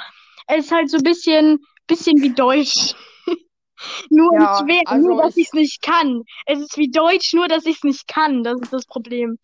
es 0.48 0.66
ist 0.66 0.72
halt 0.72 0.90
so 0.90 0.96
ein 0.96 1.02
bisschen, 1.04 1.64
bisschen 1.86 2.20
wie 2.20 2.30
Deutsch. 2.34 2.94
Nur 4.10 4.32
Ja, 4.34 4.58
schwer, 4.60 4.82
also 4.86 5.08
nur 5.08 5.22
dass 5.22 5.36
ich- 5.36 5.46
es 5.48 5.52
nicht 5.52 5.82
kann. 5.82 6.22
Es 6.46 6.58
ist 6.60 6.76
wie 6.78 6.90
Deutsch, 6.90 7.34
nur 7.34 7.46
dass 7.46 7.66
ich 7.66 7.76
es 7.76 7.84
nicht 7.84 8.08
kann. 8.08 8.42
Das 8.42 8.58
ist 8.60 8.72
das 8.72 8.86
Problem. 8.86 9.38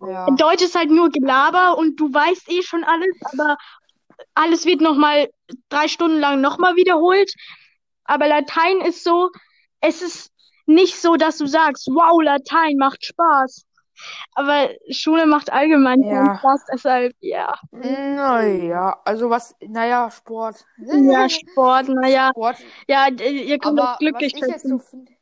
Ja. 0.00 0.26
Deutsch 0.36 0.62
ist 0.62 0.74
halt 0.76 0.90
nur 0.90 1.10
Gelaber 1.10 1.76
und 1.76 1.96
du 2.00 2.12
weißt 2.12 2.50
eh 2.50 2.62
schon 2.62 2.84
alles, 2.84 3.14
aber 3.32 3.56
alles 4.34 4.64
wird 4.64 4.80
nochmal 4.80 5.28
drei 5.68 5.88
Stunden 5.88 6.20
lang 6.20 6.40
nochmal 6.40 6.76
wiederholt. 6.76 7.32
Aber 8.04 8.28
Latein 8.28 8.80
ist 8.80 9.04
so, 9.04 9.30
es 9.80 10.00
ist 10.02 10.30
nicht 10.66 10.96
so, 11.00 11.16
dass 11.16 11.36
du 11.38 11.46
sagst, 11.46 11.88
wow, 11.88 12.22
Latein 12.22 12.76
macht 12.78 13.04
Spaß. 13.04 13.64
Aber 14.34 14.68
Schule 14.90 15.26
macht 15.26 15.52
allgemein 15.52 16.00
keinen 16.02 16.26
Ja. 16.26 16.38
Spaß, 16.38 16.60
deshalb, 16.72 17.14
ja. 17.20 17.54
Naja, 17.72 19.00
also 19.04 19.30
was, 19.30 19.54
naja, 19.60 20.10
Sport. 20.10 20.64
Ja, 20.78 21.28
Sport, 21.28 21.88
naja, 21.88 22.30
Sport. 22.30 22.56
ja, 22.88 23.08
ihr 23.08 23.58
könnt 23.58 23.78
Aber 23.78 23.94
auch 23.94 23.98
glücklich 23.98 24.34
was 24.34 24.42
ich 24.42 24.48
jetzt 24.48 24.68
so 24.68 24.78
finde, 24.78 25.12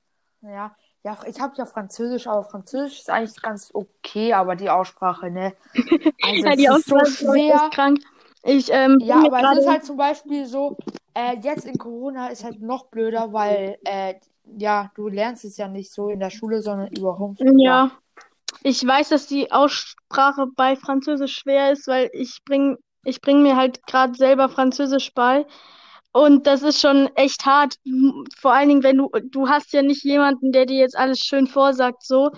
naja, 0.41 0.75
ja, 1.05 1.17
ich 1.27 1.41
habe 1.41 1.55
ja 1.57 1.65
Französisch, 1.67 2.27
aber 2.27 2.43
Französisch 2.45 3.01
ist 3.01 3.11
eigentlich 3.11 3.41
ganz 3.41 3.71
okay, 3.73 4.33
aber 4.33 4.57
die 4.57 4.69
Aussprache, 4.69 5.31
ne? 5.31 5.55
Also 6.23 6.47
Ja, 6.47 6.57
die 6.57 6.65
ist 6.65 6.89
so 6.89 6.97
Aussprache 6.97 7.03
ist 7.09 7.19
schwer. 7.19 7.55
echt 7.65 7.73
krank. 7.73 7.99
Ich, 8.45 8.73
ähm, 8.73 8.99
Ja, 9.01 9.17
aber 9.25 9.53
es 9.53 9.59
ist 9.59 9.69
halt 9.69 9.85
zum 9.85 9.97
Beispiel 9.97 10.47
so, 10.47 10.77
äh, 11.15 11.37
jetzt 11.41 11.67
in 11.67 11.79
Corona 11.79 12.29
ist 12.29 12.45
halt 12.45 12.61
noch 12.61 12.87
blöder, 12.87 13.33
weil, 13.33 13.79
äh, 13.85 14.15
ja, 14.57 14.91
du 14.95 15.09
lernst 15.09 15.45
es 15.45 15.57
ja 15.57 15.69
nicht 15.69 15.93
so 15.93 16.09
in 16.09 16.21
der 16.21 16.31
Schule, 16.31 16.63
sondern 16.63 16.89
über 16.89 17.19
Homeschool. 17.19 17.53
ja, 17.61 17.91
ich 18.63 18.87
weiß, 18.87 19.11
dass 19.11 19.27
die 19.27 19.53
Aussprache 19.53 20.47
bei 20.57 20.77
Französisch 20.77 21.37
schwer 21.37 21.73
ist, 21.73 21.87
weil 21.89 22.11
ich 22.13 22.41
bring, 22.45 22.77
ich 23.05 23.21
bring 23.21 23.43
mir 23.43 23.57
halt 23.57 23.87
gerade 23.87 24.15
selber 24.15 24.49
Französisch 24.49 25.15
bei. 25.15 25.47
Und 26.13 26.47
das 26.47 26.63
ist 26.63 26.81
schon 26.81 27.09
echt 27.17 27.47
hart. 27.47 27.77
Vor 28.39 28.53
allen 28.55 28.69
Dingen, 28.69 28.83
wenn 28.83 28.97
du, 28.99 29.11
du 29.31 29.49
hast 29.49 29.73
ja 29.73 29.83
nicht 29.83 30.05
jemanden, 30.05 30.53
der 30.53 30.67
dir 30.67 30.79
jetzt 30.79 30.97
alles 30.97 31.21
schön 31.21 31.47
vorsagt, 31.47 32.03
so. 32.05 32.31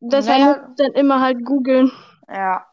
Deshalb 0.00 0.40
Naja. 0.40 0.74
dann 0.76 0.92
immer 0.92 1.20
halt 1.20 1.44
googeln. 1.44 1.92
Ja. 2.28 2.66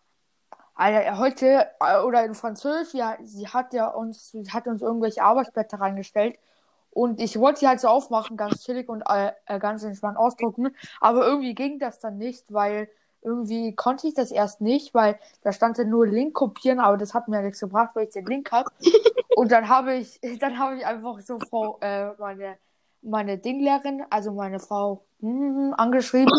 Alter, 0.75 1.17
heute, 1.17 1.67
äh, 1.81 1.99
oder 2.01 2.23
in 2.25 2.35
Französisch, 2.35 2.93
ja, 2.93 3.17
sie 3.21 3.47
hat 3.49 3.73
ja 3.73 3.87
uns, 3.89 4.31
sie 4.31 4.49
hat 4.51 4.67
uns 4.67 4.81
irgendwelche 4.81 5.23
Arbeitsblätter 5.23 5.79
reingestellt. 5.79 6.39
Und 6.99 7.21
ich 7.21 7.39
wollte 7.39 7.61
die 7.61 7.67
halt 7.69 7.79
so 7.79 7.87
aufmachen, 7.87 8.35
ganz 8.35 8.61
chillig 8.65 8.89
und 8.89 9.03
äh, 9.09 9.31
äh, 9.45 9.57
ganz 9.57 9.83
entspannt 9.83 10.17
ausdrucken. 10.17 10.75
Aber 10.99 11.25
irgendwie 11.25 11.55
ging 11.55 11.79
das 11.79 11.99
dann 11.99 12.17
nicht, 12.17 12.51
weil 12.51 12.89
irgendwie 13.21 13.73
konnte 13.73 14.05
ich 14.05 14.15
das 14.15 14.31
erst 14.31 14.59
nicht, 14.59 14.93
weil 14.93 15.17
da 15.41 15.53
stand 15.53 15.79
dann 15.79 15.89
nur 15.89 16.05
Link 16.05 16.33
kopieren, 16.33 16.81
aber 16.81 16.97
das 16.97 17.13
hat 17.13 17.29
mir 17.29 17.41
nichts 17.41 17.61
gebracht, 17.61 17.91
weil 17.93 18.07
ich 18.07 18.09
den 18.09 18.25
Link 18.25 18.51
habe. 18.51 18.69
Und 19.37 19.49
dann 19.53 19.69
habe 19.69 19.93
ich, 19.93 20.19
dann 20.41 20.59
habe 20.59 20.75
ich 20.75 20.85
einfach 20.85 21.21
so 21.21 21.39
Frau, 21.39 21.77
äh, 21.79 22.11
meine, 22.17 22.57
meine 23.01 23.37
Dinglehrerin, 23.37 24.03
also 24.09 24.33
meine 24.33 24.59
Frau, 24.59 25.05
hm, 25.21 25.73
angeschrieben. 25.77 26.33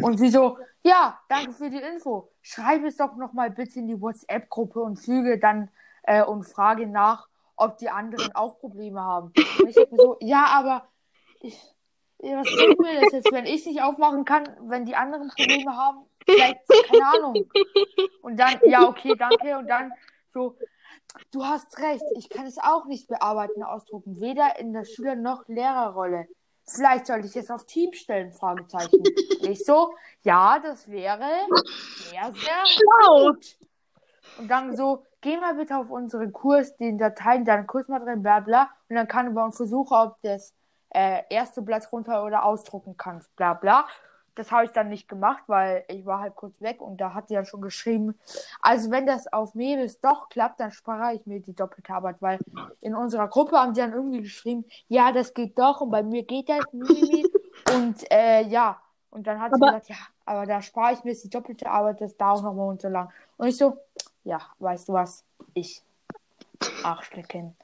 Und 0.00 0.18
sie 0.18 0.28
so, 0.28 0.58
ja, 0.84 1.18
danke 1.28 1.54
für 1.54 1.70
die 1.70 1.80
Info. 1.80 2.28
Schreib 2.40 2.84
es 2.84 2.98
doch 2.98 3.16
nochmal 3.16 3.50
bitte 3.50 3.80
in 3.80 3.88
die 3.88 4.00
WhatsApp-Gruppe 4.00 4.80
und 4.80 4.96
füge 4.96 5.40
dann 5.40 5.70
äh, 6.04 6.22
und 6.22 6.44
frage 6.44 6.86
nach, 6.86 7.26
ob 7.56 7.78
die 7.78 7.88
anderen 7.88 8.34
auch 8.34 8.58
Probleme 8.58 9.00
haben. 9.00 9.32
Und 9.60 9.68
ich 9.68 9.74
denke 9.74 9.94
mir 9.94 10.02
so, 10.02 10.16
ja, 10.20 10.46
aber 10.46 10.88
ich, 11.40 11.60
was 12.18 12.46
bringt 12.46 12.80
mir 12.80 13.00
das 13.00 13.12
jetzt, 13.12 13.32
wenn 13.32 13.46
ich 13.46 13.66
nicht 13.66 13.82
aufmachen 13.82 14.24
kann, 14.24 14.48
wenn 14.62 14.84
die 14.84 14.96
anderen 14.96 15.28
Probleme 15.28 15.76
haben? 15.76 16.06
Vielleicht, 16.24 16.60
keine 16.88 17.06
Ahnung. 17.06 17.50
Und 18.22 18.38
dann, 18.38 18.58
ja, 18.64 18.88
okay, 18.88 19.14
danke. 19.16 19.58
Und 19.58 19.68
dann 19.68 19.92
so, 20.32 20.56
du 21.32 21.44
hast 21.44 21.78
recht, 21.78 22.04
ich 22.16 22.28
kann 22.30 22.46
es 22.46 22.58
auch 22.58 22.86
nicht 22.86 23.08
bearbeiten, 23.08 23.62
ausdrucken. 23.62 24.20
Weder 24.20 24.58
in 24.58 24.72
der 24.72 24.84
Schüler- 24.84 25.16
noch 25.16 25.46
Lehrerrolle. 25.48 26.26
Vielleicht 26.66 27.06
sollte 27.06 27.26
ich 27.26 27.36
es 27.36 27.50
auf 27.50 27.66
Team 27.66 27.92
stellen, 27.92 28.32
Fragezeichen. 28.32 28.96
Und 28.96 29.46
ich 29.46 29.64
so, 29.64 29.94
ja, 30.22 30.58
das 30.60 30.88
wäre 30.90 31.28
sehr, 32.10 32.32
sehr 32.32 32.66
Schlau. 32.66 33.32
gut. 33.32 33.58
Und 34.38 34.48
dann 34.50 34.76
so, 34.76 35.04
geh 35.20 35.36
mal 35.36 35.54
bitte 35.54 35.76
auf 35.76 35.90
unseren 35.90 36.32
Kurs, 36.32 36.76
den 36.76 36.98
Dateien, 36.98 37.44
deinen 37.44 37.66
Kursmaterial, 37.66 38.16
bla 38.16 38.40
bla. 38.40 38.68
Und 38.88 38.96
dann 38.96 39.08
kann 39.08 39.32
man 39.32 39.52
versuchen, 39.52 39.96
ob 39.96 40.16
das 40.22 40.52
äh, 40.90 41.22
erste 41.30 41.62
Blatt 41.62 41.90
runter 41.92 42.24
oder 42.24 42.44
ausdrucken 42.44 42.96
kannst, 42.96 43.34
bla 43.36 43.54
bla. 43.54 43.86
Das 44.36 44.50
habe 44.50 44.64
ich 44.64 44.72
dann 44.72 44.88
nicht 44.88 45.08
gemacht, 45.08 45.44
weil 45.46 45.84
ich 45.86 46.04
war 46.06 46.18
halt 46.18 46.34
kurz 46.34 46.60
weg 46.60 46.80
und 46.82 47.00
da 47.00 47.14
hat 47.14 47.28
sie 47.28 47.34
ja 47.34 47.44
schon 47.44 47.60
geschrieben, 47.60 48.18
also 48.60 48.90
wenn 48.90 49.06
das 49.06 49.32
auf 49.32 49.54
Mebis 49.54 50.00
doch 50.00 50.28
klappt, 50.28 50.58
dann 50.58 50.72
spare 50.72 51.14
ich 51.14 51.24
mir 51.24 51.38
die 51.38 51.54
doppelte 51.54 51.94
Arbeit, 51.94 52.16
weil 52.18 52.40
in 52.80 52.96
unserer 52.96 53.28
Gruppe 53.28 53.56
haben 53.56 53.74
die 53.74 53.80
dann 53.80 53.92
irgendwie 53.92 54.22
geschrieben, 54.22 54.64
ja, 54.88 55.12
das 55.12 55.34
geht 55.34 55.56
doch 55.56 55.80
und 55.82 55.90
bei 55.90 56.02
mir 56.02 56.24
geht 56.24 56.48
das, 56.48 56.64
mimimi. 56.72 57.24
und 57.76 58.10
äh, 58.10 58.42
ja, 58.48 58.80
und 59.10 59.24
dann 59.28 59.40
hat 59.40 59.52
sie 59.54 59.62
Aber- 59.62 59.66
gesagt, 59.78 59.88
ja, 59.90 59.96
aber 60.26 60.46
da 60.46 60.60
spare 60.60 60.94
ich 60.94 61.04
mir 61.04 61.12
jetzt 61.12 61.22
die 61.22 61.30
doppelte 61.30 61.70
Arbeit, 61.70 62.00
das 62.00 62.16
dauert 62.16 62.42
noch 62.42 62.54
mal 62.54 62.76
so 62.80 62.88
lang. 62.88 63.10
Und 63.36 63.46
ich 63.46 63.56
so, 63.56 63.76
ja, 64.24 64.40
weißt 64.58 64.88
du 64.88 64.94
was, 64.94 65.24
ich, 65.54 65.82
Arschlecken. 66.82 67.56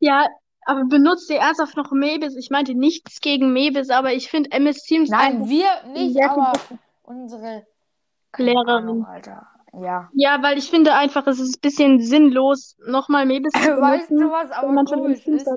Ja, 0.00 0.26
aber 0.66 0.84
benutzt 0.84 1.30
ihr 1.30 1.38
ernsthaft 1.38 1.76
noch 1.76 1.92
Mebis? 1.92 2.36
Ich 2.36 2.50
meinte 2.50 2.74
nichts 2.74 3.20
gegen 3.20 3.52
Mebis, 3.52 3.90
aber 3.90 4.12
ich 4.12 4.30
finde 4.30 4.52
MS 4.52 4.82
Teams 4.82 5.08
Nein, 5.08 5.48
wir 5.48 5.66
nicht, 5.92 6.22
aber 6.22 6.52
unsere 7.04 7.66
Lehrerin. 8.36 8.68
Ahnung, 8.68 9.06
Alter. 9.06 9.46
Ja. 9.72 10.08
Ja, 10.12 10.42
weil 10.42 10.58
ich 10.58 10.70
finde 10.70 10.94
einfach, 10.94 11.26
es 11.26 11.40
ist 11.40 11.58
ein 11.58 11.60
bisschen 11.60 12.00
sinnlos, 12.00 12.76
nochmal 12.86 13.26
Mebis 13.26 13.52
zu 13.52 13.60
Weißt 13.80 14.08
benutzen, 14.08 14.18
du, 14.18 14.30
was 14.30 14.50
aber 14.50 14.84
komisch 14.84 15.26
ist? 15.26 15.48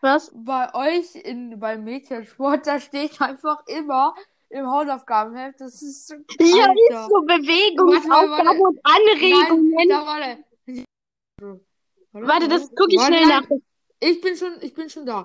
Was? 0.00 0.30
Bei 0.34 0.72
euch 0.74 1.14
in, 1.14 1.58
beim 1.58 1.84
Mädchensport, 1.84 2.66
da 2.66 2.78
steht 2.78 3.20
einfach 3.20 3.62
immer 3.66 4.14
im 4.54 4.70
Hausaufgabenheft, 4.70 5.60
das 5.60 5.82
ist 5.82 6.06
so, 6.06 6.14
Ja, 6.14 6.66
Alter. 6.68 7.04
ist 7.04 7.08
so 7.10 7.20
Bewegungsaufgaben 7.22 8.60
und 8.60 8.78
Anregungen. 8.84 9.70
Nein, 9.74 9.88
da 9.88 10.06
warte. 10.06 10.44
Warte, 12.12 12.48
das 12.48 12.68
gucke 12.70 12.94
ich 12.94 12.98
Warte, 12.98 13.14
schnell 13.14 13.26
nach. 13.26 13.42
Ich 14.00 14.20
bin 14.20 14.36
schon, 14.36 14.56
ich 14.60 14.72
bin 14.72 14.88
schon 14.88 15.04
da. 15.06 15.24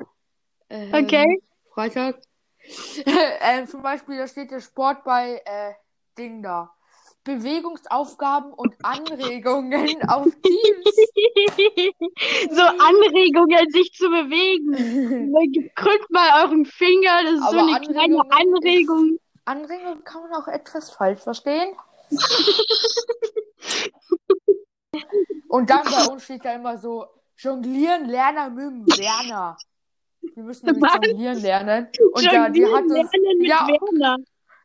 Ähm, 0.69 0.93
Okay. 0.93 1.41
Freitag. 1.73 2.21
ähm, 3.05 3.67
zum 3.67 3.83
Beispiel, 3.83 4.17
da 4.17 4.27
steht 4.27 4.49
der 4.51 4.59
Sport 4.59 5.03
bei 5.03 5.41
äh, 5.45 5.73
Ding 6.17 6.41
da. 6.41 6.75
Bewegungsaufgaben 7.23 8.53
und 8.53 8.75
Anregungen 8.83 10.01
auf 10.09 10.25
Teams. 10.25 10.95
So 12.51 12.61
Anregungen, 12.61 13.69
sich 13.71 13.91
zu 13.93 14.09
bewegen. 14.09 15.33
Krückt 15.75 16.09
mal 16.11 16.43
euren 16.43 16.65
Finger, 16.65 17.23
das 17.23 17.33
ist 17.33 17.39
so 17.51 17.57
Aber 17.59 17.75
eine 17.75 17.79
kleine 17.87 18.15
Anregungen- 18.17 18.31
Anregung. 18.31 19.19
Anregungen 19.45 20.03
kann 20.03 20.21
man 20.23 20.33
auch 20.41 20.47
etwas 20.47 20.91
falsch 20.91 21.21
verstehen. 21.21 21.75
Und 25.47 25.69
dann 25.69 25.83
bei 25.83 26.11
uns 26.11 26.23
steht 26.23 26.45
da 26.45 26.53
immer 26.53 26.77
so, 26.77 27.05
jonglieren 27.37 28.05
Lerner 28.07 28.49
dem 28.49 28.85
Werner. 28.87 29.57
Wir 30.35 30.43
müssen 30.43 30.65
nämlich 30.67 30.83
Was? 30.83 30.99
jonglieren 31.07 31.39
lernen. 31.41 31.87
Und 32.13 32.25
da, 32.25 32.49
die 32.49 32.65
hat 32.65 32.81
Jonglieren 32.83 32.83
uns, 32.83 33.11
lernen 33.11 33.37
mit 33.39 33.47
ja, 33.47 33.67
Werner. 33.67 34.17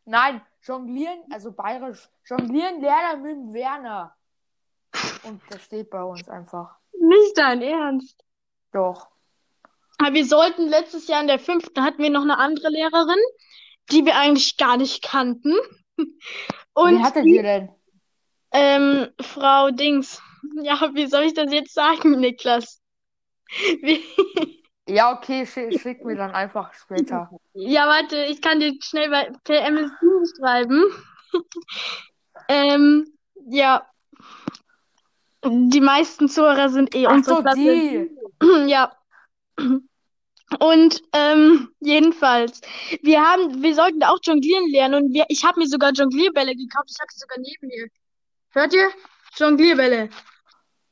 nein, 0.05 0.43
jonglieren, 0.64 1.21
also 1.30 1.52
bayerisch, 1.52 2.09
jonglieren 2.26 2.80
Lerner 2.80 3.16
mit 3.18 3.33
dem 3.33 3.52
Werner. 3.54 4.14
Und 5.25 5.42
das 5.50 5.62
steht 5.64 5.90
bei 5.90 6.02
uns 6.02 6.28
einfach. 6.28 6.76
Nicht 6.92 7.37
dein 7.37 7.62
Ernst. 7.62 8.25
Doch. 8.73 9.09
Aber 9.99 10.14
wir 10.14 10.25
sollten 10.26 10.68
letztes 10.68 11.06
Jahr 11.09 11.21
in 11.21 11.28
der 11.28 11.38
fünften 11.38 11.83
hatten 11.83 12.02
wir 12.02 12.11
noch 12.11 12.23
eine 12.23 12.38
andere 12.38 12.68
Lehrerin, 12.68 13.21
die 13.90 14.04
wir 14.04 14.16
eigentlich 14.16 14.56
gar 14.56 14.76
nicht 14.76 15.02
kannten. 15.02 15.54
Und 16.75 16.97
Wen 16.97 17.04
hattet 17.04 17.25
die, 17.25 17.37
ihr 17.37 17.42
denn? 17.42 17.68
ähm, 18.52 19.09
Frau 19.21 19.71
Dings. 19.71 20.21
Ja, 20.62 20.90
wie 20.94 21.06
soll 21.06 21.25
ich 21.25 21.35
das 21.35 21.52
jetzt 21.52 21.75
sagen, 21.75 22.18
Niklas? 22.21 22.83
Wie, 23.83 24.02
Ja, 24.87 25.12
okay, 25.12 25.47
schick, 25.47 25.81
schick 25.81 26.05
mir 26.05 26.17
dann 26.17 26.33
einfach 26.33 26.73
später. 26.75 27.31
ja, 27.55 27.87
warte, 27.87 28.25
ich 28.25 28.43
kann 28.43 28.61
dir 28.61 28.75
schnell 28.81 29.11
bei 29.11 29.33
per 29.45 29.64
MS 29.64 29.91
Teams 29.99 30.35
schreiben. 30.38 30.85
ähm, 32.49 33.07
ja. 33.47 33.87
Die 35.47 35.81
meisten 35.81 36.29
Zuhörer 36.29 36.69
sind 36.69 36.95
eh 36.95 37.07
Ach 37.07 37.12
unsere 37.12 37.37
so, 37.37 37.43
Klasse. 37.43 37.59
die. 37.59 38.11
Ja. 38.67 38.93
Und 40.61 41.03
ähm, 41.12 41.71
jedenfalls, 41.81 42.61
wir 43.03 43.23
haben, 43.23 43.62
wir 43.62 43.75
sollten 43.75 44.03
auch 44.03 44.19
jonglieren 44.23 44.71
lernen 44.71 45.05
und 45.05 45.12
wir, 45.14 45.25
ich 45.29 45.45
habe 45.45 45.61
mir 45.61 45.67
sogar 45.67 45.93
Jonglierbälle 45.93 46.55
gekauft. 46.55 46.91
Ich 46.91 47.00
habe 47.00 47.11
sie 47.11 47.21
sogar 47.21 47.38
neben 47.38 47.67
mir. 47.67 47.88
Hört 48.50 48.75
ihr? 48.75 48.91
Jonglierbälle. 49.37 50.11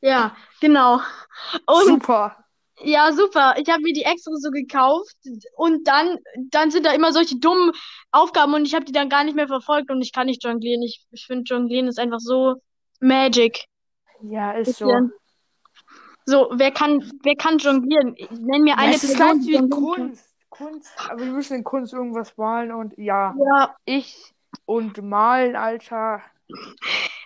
Ja, 0.01 0.35
genau. 0.61 1.01
Und 1.67 1.87
Super. 1.87 2.42
Ja, 2.85 3.13
super. 3.13 3.55
Ich 3.59 3.69
habe 3.69 3.83
mir 3.83 3.93
die 3.93 4.03
extra 4.03 4.33
so 4.37 4.51
gekauft 4.51 5.17
und 5.57 5.87
dann, 5.87 6.19
dann 6.51 6.71
sind 6.71 6.87
da 6.87 6.93
immer 6.93 7.13
solche 7.13 7.39
dummen 7.39 7.73
Aufgaben 8.11 8.55
und 8.55 8.65
ich 8.67 8.75
habe 8.75 8.85
die 8.85 8.93
dann 8.93 9.09
gar 9.09 9.25
nicht 9.25 9.35
mehr 9.35 9.49
verfolgt 9.49 9.91
und 9.91 10.03
ich 10.03 10.13
kann 10.13 10.27
nicht 10.27 10.45
jonglieren. 10.45 10.83
Ich, 10.83 11.05
ich 11.11 11.27
finde 11.27 11.45
Jonglieren 11.47 11.89
ist 11.89 11.99
einfach 11.99 12.21
so 12.21 12.57
Magic. 13.01 13.65
Ja, 14.23 14.53
ist 14.53 14.79
so. 14.79 15.11
So, 16.25 16.51
wer 16.53 16.71
kann, 16.71 17.03
wer 17.25 17.35
kann 17.35 17.59
jonglieren? 17.59 18.15
Nenn 18.31 18.63
mir 18.63 18.71
Ja, 18.71 18.77
eine 18.77 18.95
es 18.95 19.05
ist 19.05 19.17
Person, 19.17 19.41
die 19.41 19.53
wie. 19.53 19.69
Kunst. 19.69 20.29
Kunst, 20.51 20.93
aber 21.11 21.21
wir 21.21 21.33
müssen 21.33 21.57
in 21.57 21.65
Kunst 21.65 21.95
irgendwas 21.95 22.37
malen 22.37 22.73
und 22.73 22.97
ja, 22.99 23.35
Ja, 23.39 23.75
ich 23.87 24.35
und 24.67 25.03
malen, 25.03 25.57
Alter. 25.57 26.23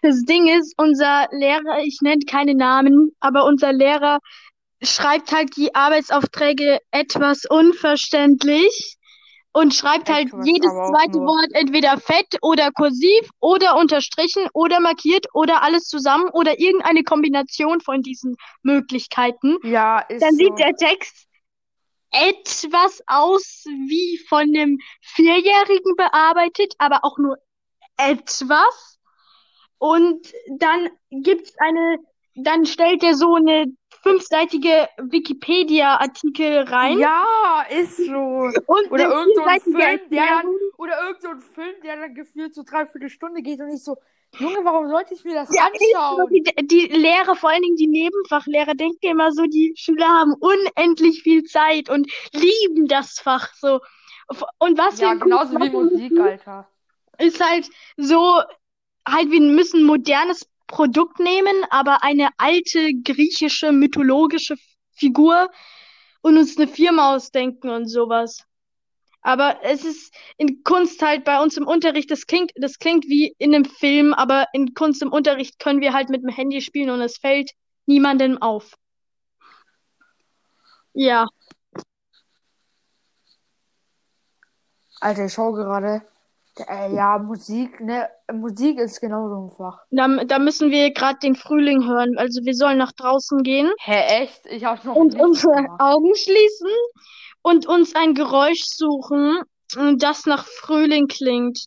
das 0.02 0.22
Ding 0.24 0.46
ist, 0.46 0.74
unser 0.78 1.26
Lehrer, 1.32 1.80
ich 1.82 1.98
nenne 2.02 2.22
keine 2.24 2.54
Namen, 2.54 3.10
aber 3.20 3.44
unser 3.44 3.72
Lehrer 3.72 4.20
schreibt 4.82 5.32
halt 5.32 5.56
die 5.56 5.74
Arbeitsaufträge 5.74 6.80
etwas 6.90 7.44
unverständlich 7.48 8.96
und 9.52 9.74
schreibt 9.74 10.10
halt 10.10 10.28
Etwas, 10.28 10.46
jedes 10.46 10.70
zweite. 10.70 11.18
Wort 11.18 11.48
entweder 11.54 11.98
fett 11.98 12.36
oder 12.42 12.70
kursiv 12.72 13.30
oder 13.40 13.76
unterstrichen 13.78 14.48
oder 14.52 14.80
markiert 14.80 15.26
oder 15.32 15.62
alles 15.62 15.84
zusammen 15.84 16.28
oder 16.32 16.60
irgendeine 16.60 17.04
Kombination 17.04 17.80
von 17.80 18.02
diesen 18.02 18.36
Möglichkeiten. 18.62 19.56
Ja, 19.62 20.00
ist 20.00 20.22
Dann 20.22 20.32
so. 20.32 20.44
sieht 20.44 20.58
der 20.58 20.74
Text 20.74 21.26
etwas 22.10 23.02
aus 23.06 23.64
wie 23.66 24.18
von 24.28 24.42
einem 24.42 24.78
Vierjährigen 25.00 25.96
bearbeitet, 25.96 26.74
aber 26.78 27.00
auch 27.02 27.18
nur 27.18 27.38
etwas. 27.96 28.98
Und 29.78 30.32
dann 30.58 30.90
gibt's 31.10 31.54
eine, 31.58 31.98
dann 32.36 32.66
stellt 32.66 33.02
er 33.02 33.14
so 33.14 33.34
eine 33.34 33.66
fünfseitige 34.02 34.88
Wikipedia-Artikel 34.98 36.60
rein 36.64 36.98
Ja, 36.98 37.62
ist 37.70 38.04
so. 38.04 38.52
und 38.66 38.86
Oder 38.88 39.04
eine 39.04 39.14
irgend 39.14 39.34
so 39.34 39.42
ein 39.42 39.58
Film, 39.58 40.10
der 40.10 40.26
dann, 40.26 40.46
oder 40.76 41.02
irgend 41.06 41.22
so 41.22 41.28
ein 41.30 41.40
Film, 41.40 41.74
der 41.82 41.96
dann 41.96 42.14
gefühlt 42.14 42.54
so 42.54 42.62
dreiviertel 42.62 43.08
Stunde 43.10 43.42
geht 43.42 43.60
und 43.60 43.68
ich 43.68 43.82
so, 43.82 43.96
Junge, 44.38 44.64
warum 44.64 44.88
sollte 44.88 45.14
ich 45.14 45.24
mir 45.24 45.34
das 45.34 45.50
Ja, 45.50 45.68
anschauen? 45.72 46.28
Die, 46.30 46.42
die 46.66 46.86
Lehrer, 46.88 47.36
vor 47.36 47.50
allen 47.50 47.62
Dingen 47.62 47.76
die 47.76 47.86
Nebenfachlehrer, 47.86 48.74
denken 48.74 49.06
immer 49.06 49.32
so, 49.32 49.44
die 49.44 49.74
Schüler 49.76 50.08
haben 50.08 50.34
unendlich 50.34 51.22
viel 51.22 51.44
Zeit 51.44 51.88
und 51.88 52.10
lieben 52.32 52.88
das 52.88 53.20
Fach 53.20 53.52
so. 53.54 53.80
Und 54.58 54.76
was 54.76 55.00
Ja, 55.00 55.00
wir 55.00 55.14
genauso 55.14 55.60
wie 55.60 55.70
Musik, 55.70 56.18
Alter. 56.18 56.68
ist 57.18 57.40
halt 57.40 57.68
so, 57.96 58.40
halt, 59.08 59.30
wir 59.30 59.40
müssen 59.40 59.84
modernes 59.84 60.48
Produkt 60.66 61.18
nehmen, 61.20 61.64
aber 61.70 62.02
eine 62.02 62.28
alte 62.38 62.92
griechische 63.02 63.72
mythologische 63.72 64.56
Figur 64.92 65.50
und 66.22 66.38
uns 66.38 66.56
eine 66.56 66.68
Firma 66.68 67.14
ausdenken 67.14 67.70
und 67.70 67.86
sowas. 67.88 68.44
Aber 69.22 69.58
es 69.62 69.84
ist 69.84 70.14
in 70.36 70.62
Kunst 70.62 71.02
halt 71.02 71.24
bei 71.24 71.40
uns 71.42 71.56
im 71.56 71.66
Unterricht, 71.66 72.10
das 72.10 72.26
klingt, 72.26 72.52
das 72.56 72.78
klingt 72.78 73.04
wie 73.06 73.34
in 73.38 73.54
einem 73.54 73.64
Film, 73.64 74.14
aber 74.14 74.46
in 74.52 74.74
Kunst 74.74 75.02
im 75.02 75.12
Unterricht 75.12 75.58
können 75.58 75.80
wir 75.80 75.92
halt 75.92 76.10
mit 76.10 76.22
dem 76.22 76.28
Handy 76.30 76.60
spielen 76.60 76.90
und 76.90 77.00
es 77.00 77.18
fällt 77.18 77.50
niemandem 77.86 78.40
auf. 78.40 78.74
Ja, 80.94 81.26
Alter, 85.00 85.26
ich 85.26 85.32
schau 85.32 85.52
gerade. 85.52 86.02
Äh, 86.58 86.94
ja, 86.94 87.18
Musik, 87.18 87.80
ne? 87.80 88.08
Musik 88.32 88.78
ist 88.78 89.00
genauso 89.00 89.46
ein 89.46 89.50
Fach. 89.50 89.84
da, 89.90 90.08
da 90.24 90.38
müssen 90.38 90.70
wir 90.70 90.92
gerade 90.92 91.18
den 91.18 91.34
Frühling 91.34 91.86
hören. 91.86 92.16
Also 92.16 92.44
wir 92.44 92.54
sollen 92.54 92.78
nach 92.78 92.92
draußen 92.92 93.42
gehen 93.42 93.70
Hä, 93.80 94.22
echt? 94.22 94.46
Ich 94.46 94.64
hab's 94.64 94.84
noch 94.84 94.96
und 94.96 95.20
unsere 95.20 95.54
gemacht. 95.54 95.80
Augen 95.80 96.14
schließen 96.14 96.70
und 97.42 97.66
uns 97.66 97.94
ein 97.94 98.14
Geräusch 98.14 98.64
suchen, 98.64 99.42
das 99.98 100.26
nach 100.26 100.46
Frühling 100.46 101.08
klingt. 101.08 101.66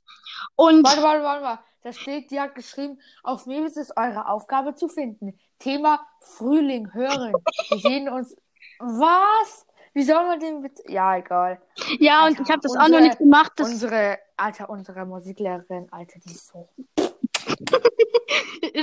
Und 0.56 0.84
Warte, 0.84 1.04
warte, 1.04 1.24
warte, 1.24 1.44
warte. 1.44 1.64
Da 1.84 1.94
steht, 1.94 2.32
die 2.32 2.40
hat 2.40 2.56
geschrieben, 2.56 3.00
auf 3.24 3.46
mir 3.46 3.66
ist 3.66 3.78
es 3.78 3.96
eure 3.96 4.28
Aufgabe 4.28 4.76
zu 4.76 4.90
finden. 4.90 5.40
Thema 5.60 6.02
Frühling 6.22 6.94
hören. 6.94 7.34
Wir 7.70 7.78
sehen 7.78 8.10
uns. 8.10 8.36
Was? 8.80 9.66
Wie 9.94 10.04
soll 10.04 10.26
man 10.26 10.40
den 10.40 10.62
bitte. 10.62 10.84
Ja, 10.88 11.18
egal. 11.18 11.62
ja, 12.00 12.20
und 12.26 12.32
Alter, 12.40 12.44
ich 12.44 12.50
habe 12.50 12.60
das 12.62 12.72
auch 12.74 12.78
noch 12.78 12.86
unsere- 12.86 13.04
nicht 13.04 13.18
gemacht. 13.18 13.52
Das 13.56 13.70
Unsere, 13.70 14.20
Alter, 14.38 14.70
unsere 14.70 15.06
Musiklehrerin, 15.06 15.88
Alter, 15.92 16.20
die 16.26 16.32
ist 16.32 16.48
so. 16.48 16.70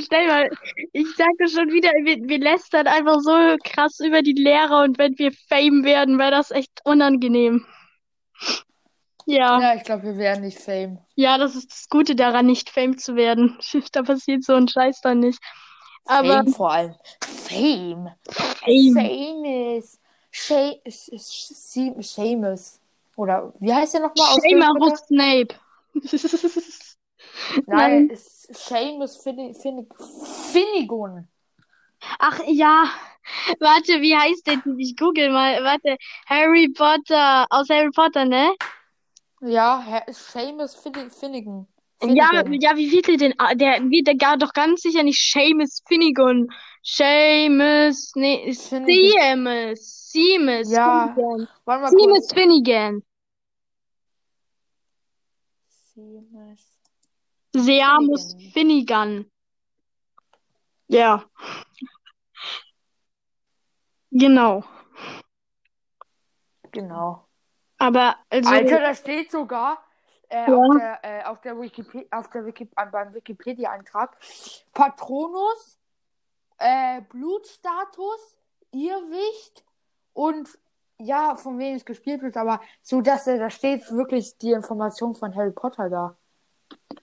Stell 0.04 0.26
mal, 0.26 0.50
ich 0.92 1.06
sage 1.16 1.48
schon 1.48 1.70
wieder, 1.72 1.90
wir, 2.04 2.16
wir 2.28 2.38
lästern 2.38 2.86
einfach 2.86 3.20
so 3.20 3.56
krass 3.64 4.00
über 4.00 4.22
die 4.22 4.32
Lehrer 4.32 4.82
und 4.82 4.98
wenn 4.98 5.16
wir 5.18 5.32
Fame 5.48 5.84
werden, 5.84 6.18
wäre 6.18 6.30
das 6.32 6.50
echt 6.50 6.80
unangenehm. 6.84 7.64
Ja, 9.26 9.60
Ja, 9.60 9.74
ich 9.74 9.82
glaube, 9.84 10.04
wir 10.04 10.16
werden 10.18 10.44
nicht 10.44 10.58
Fame. 10.58 10.98
ja, 11.14 11.36
das 11.38 11.54
ist 11.56 11.70
das 11.72 11.88
Gute 11.88 12.14
daran, 12.14 12.46
nicht 12.46 12.70
Fame 12.70 12.96
zu 12.98 13.16
werden. 13.16 13.58
Da 13.92 14.02
passiert 14.02 14.44
so 14.44 14.54
ein 14.54 14.68
Scheiß 14.68 15.00
dann 15.02 15.20
nicht. 15.20 15.40
Aber 16.04 16.34
Fame 16.44 16.52
vor 16.52 16.72
allem. 16.72 16.94
Fame. 17.22 18.10
Fame. 18.30 18.94
Famous. 18.94 19.98
Sha 20.38 20.72
Sh- 20.86 21.12
Sh- 21.16 22.02
Seamus. 22.02 22.78
Oder 23.16 23.52
wie 23.58 23.72
heißt 23.72 23.94
der 23.94 24.02
nochmal 24.02 24.38
Seamus 24.40 25.00
Snape. 25.06 25.54
Nein, 27.66 28.10
Seamus 28.14 29.16
Finnig 29.22 29.56
Finnigun. 30.52 31.26
Ach 32.18 32.38
ja, 32.46 32.84
warte, 33.60 34.00
wie 34.02 34.14
heißt 34.14 34.46
der? 34.46 34.62
Ich 34.78 34.96
google 34.96 35.30
mal. 35.30 35.64
Warte, 35.64 35.96
Harry 36.26 36.68
Potter, 36.68 37.46
aus 37.50 37.68
Harry 37.70 37.90
Potter, 37.90 38.26
ne? 38.26 38.54
Ja, 39.40 40.02
Seamus 40.08 40.74
Finnig 40.76 41.12
Finnigan. 41.12 41.66
Ja, 42.02 42.28
Finnigan. 42.28 42.60
ja, 42.60 42.76
wie 42.76 42.92
wird 42.92 43.08
der 43.08 43.16
denn? 43.16 43.34
Ah, 43.38 43.54
Der 43.54 43.80
wird 43.88 44.06
der 44.06 44.16
gar 44.16 44.36
doch 44.36 44.52
ganz 44.52 44.82
sicher 44.82 45.02
nicht 45.02 45.18
Seamus 45.32 45.82
Finnegan. 45.88 46.46
Seamus, 46.82 48.12
nee, 48.14 48.52
Finnegan. 48.52 49.46
Seamus, 49.46 50.05
Seamus 50.16 50.70
Ja, 50.70 51.12
Finnegan. 51.14 51.48
Warte 51.66 51.82
mal 51.82 51.90
Seamus 51.90 52.18
kurz. 52.28 52.32
Finnegan. 52.32 53.02
Seamus. 55.68 56.80
Seamus 57.54 58.36
Finnegan. 58.52 59.30
Ja. 60.88 61.24
Genau. 64.10 64.64
Genau. 66.72 67.26
Aber 67.78 68.16
also 68.30 68.50
Alter, 68.50 68.80
da 68.80 68.94
steht 68.94 69.30
sogar 69.30 69.84
äh, 70.30 70.50
Ja. 70.50 70.56
auf 70.56 70.76
der, 70.78 71.04
äh, 71.04 71.24
auf 71.24 71.40
der 71.42 71.60
Wikipedia, 71.60 72.08
auf 72.18 72.30
der 72.30 72.46
Wiki 72.46 72.64
äh, 72.74 72.86
beim 72.86 73.12
Wikipedia-Eintrag 73.12 74.16
Patronus, 74.72 75.78
äh, 76.58 77.02
Blutstatus, 77.02 78.38
Irrwicht 78.72 79.65
und 80.16 80.48
ja, 80.98 81.34
von 81.36 81.58
wem 81.58 81.76
es 81.76 81.84
gespielt 81.84 82.22
wird, 82.22 82.36
aber 82.38 82.60
so, 82.82 83.02
dass 83.02 83.26
er, 83.26 83.38
da 83.38 83.50
steht 83.50 83.90
wirklich 83.92 84.38
die 84.38 84.52
Information 84.52 85.14
von 85.14 85.34
Harry 85.36 85.50
Potter 85.52 85.90
da. 85.90 86.16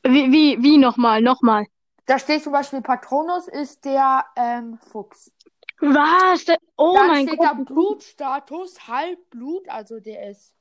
wie, 0.04 0.32
wie, 0.32 0.62
wie 0.64 0.78
nochmal, 0.80 1.22
nochmal. 1.22 1.66
Da 2.08 2.18
steht 2.20 2.44
zum 2.44 2.52
Beispiel 2.54 2.82
Patronus 2.82 3.48
ist 3.48 3.86
der 3.86 4.26
ähm, 4.36 4.78
Fuchs. 4.92 5.32
Was? 5.80 6.46
Da- 6.46 6.56
Oh 6.76 6.94
Dann 6.96 7.08
mein 7.08 7.28
steht 7.28 7.38
Gott, 7.38 7.48
da 7.48 7.54
Blutstatus, 7.54 8.88
Halbblut, 8.88 9.70
also 9.70 10.00
der 10.00 10.32
ist 10.32 10.54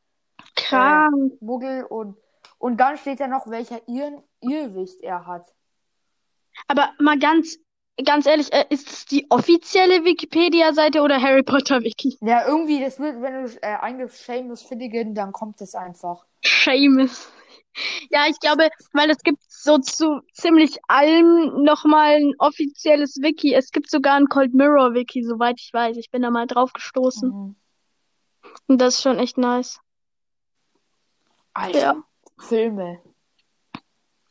krank. 0.55 1.33
Muggel 1.41 1.85
und 1.85 2.17
und 2.59 2.77
dann 2.77 2.97
steht 2.99 3.19
da 3.19 3.27
noch, 3.27 3.49
welcher 3.49 3.81
Irr 3.89 4.23
Irrwicht 4.41 5.01
er 5.01 5.27
hat. 5.27 5.47
Aber 6.69 6.93
mal 7.01 7.19
ganz, 7.19 7.57
ganz 8.05 8.27
ehrlich, 8.27 8.53
äh, 8.53 8.65
ist 8.71 8.91
es 8.91 9.07
die 9.07 9.27
offizielle 9.31 10.05
Wikipedia-Seite 10.05 11.03
oder 11.03 11.21
Harry 11.21 11.43
Potter 11.43 11.81
Wiki? 11.81 12.19
Ja, 12.21 12.47
irgendwie, 12.47 12.81
das 12.81 12.99
wird, 12.99 13.21
wenn 13.21 13.45
du 13.45 13.63
äh, 13.63 13.77
eingibst 13.77 14.25
Seamus 14.25 14.63
Finnegan, 14.63 15.15
dann 15.15 15.33
kommt 15.33 15.61
es 15.61 15.75
einfach. 15.75 16.25
Seamus. 16.43 17.31
Ja, 18.11 18.27
ich 18.29 18.39
glaube, 18.41 18.69
weil 18.93 19.11
es 19.11 19.23
gibt 19.23 19.43
so 19.49 19.79
zu 19.79 20.21
ziemlich 20.33 20.79
allem 20.89 21.63
nochmal 21.63 22.17
ein 22.17 22.35
offizielles 22.39 23.17
Wiki. 23.23 23.55
Es 23.55 23.71
gibt 23.71 23.91
sogar 23.91 24.17
ein 24.17 24.27
Cold 24.27 24.53
Mirror 24.53 24.93
Wiki, 24.93 25.25
soweit 25.25 25.59
ich 25.59 25.73
weiß. 25.73 25.97
Ich 25.97 26.11
bin 26.11 26.23
da 26.23 26.31
mal 26.31 26.47
drauf 26.47 26.73
gestoßen. 26.75 27.31
Mhm. 27.31 27.57
Und 28.67 28.79
das 28.79 28.97
ist 28.97 29.03
schon 29.03 29.19
echt 29.19 29.39
nice. 29.39 29.81
Alter. 31.55 31.79
Ja. 31.79 32.05
Filme. 32.39 33.01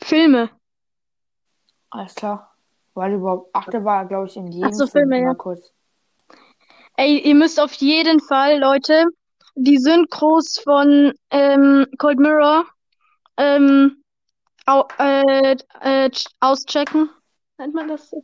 Filme. 0.04 0.50
Alles 1.90 2.16
klar. 2.16 2.51
Weil 2.94 3.14
überhaupt, 3.14 3.50
ach, 3.54 3.66
der 3.70 3.86
war, 3.86 4.06
glaube 4.06 4.28
ich, 4.28 4.36
in 4.36 4.48
jedem 4.48 4.68
Ach 4.70 4.74
so, 4.74 4.88
Film 4.88 5.10
Filme, 5.10 5.24
ja. 5.24 5.34
kurz. 5.34 5.74
Ey, 6.98 7.20
ihr 7.20 7.36
müsst 7.36 7.60
auf 7.60 7.74
jeden 7.74 8.20
Fall, 8.20 8.60
Leute, 8.60 9.06
die 9.56 9.78
Synchros 9.78 10.60
von 10.64 11.14
ähm, 11.30 11.86
Cold 11.98 12.20
Mirror 12.20 12.66
ähm, 13.38 14.04
au 14.66 14.86
äh, 15.00 15.56
äh, 15.82 16.10
ch- 16.10 16.28
auschecken. 16.42 17.10
Nennt 17.58 17.74
man 17.74 17.88
das 17.88 18.10
so? 18.10 18.24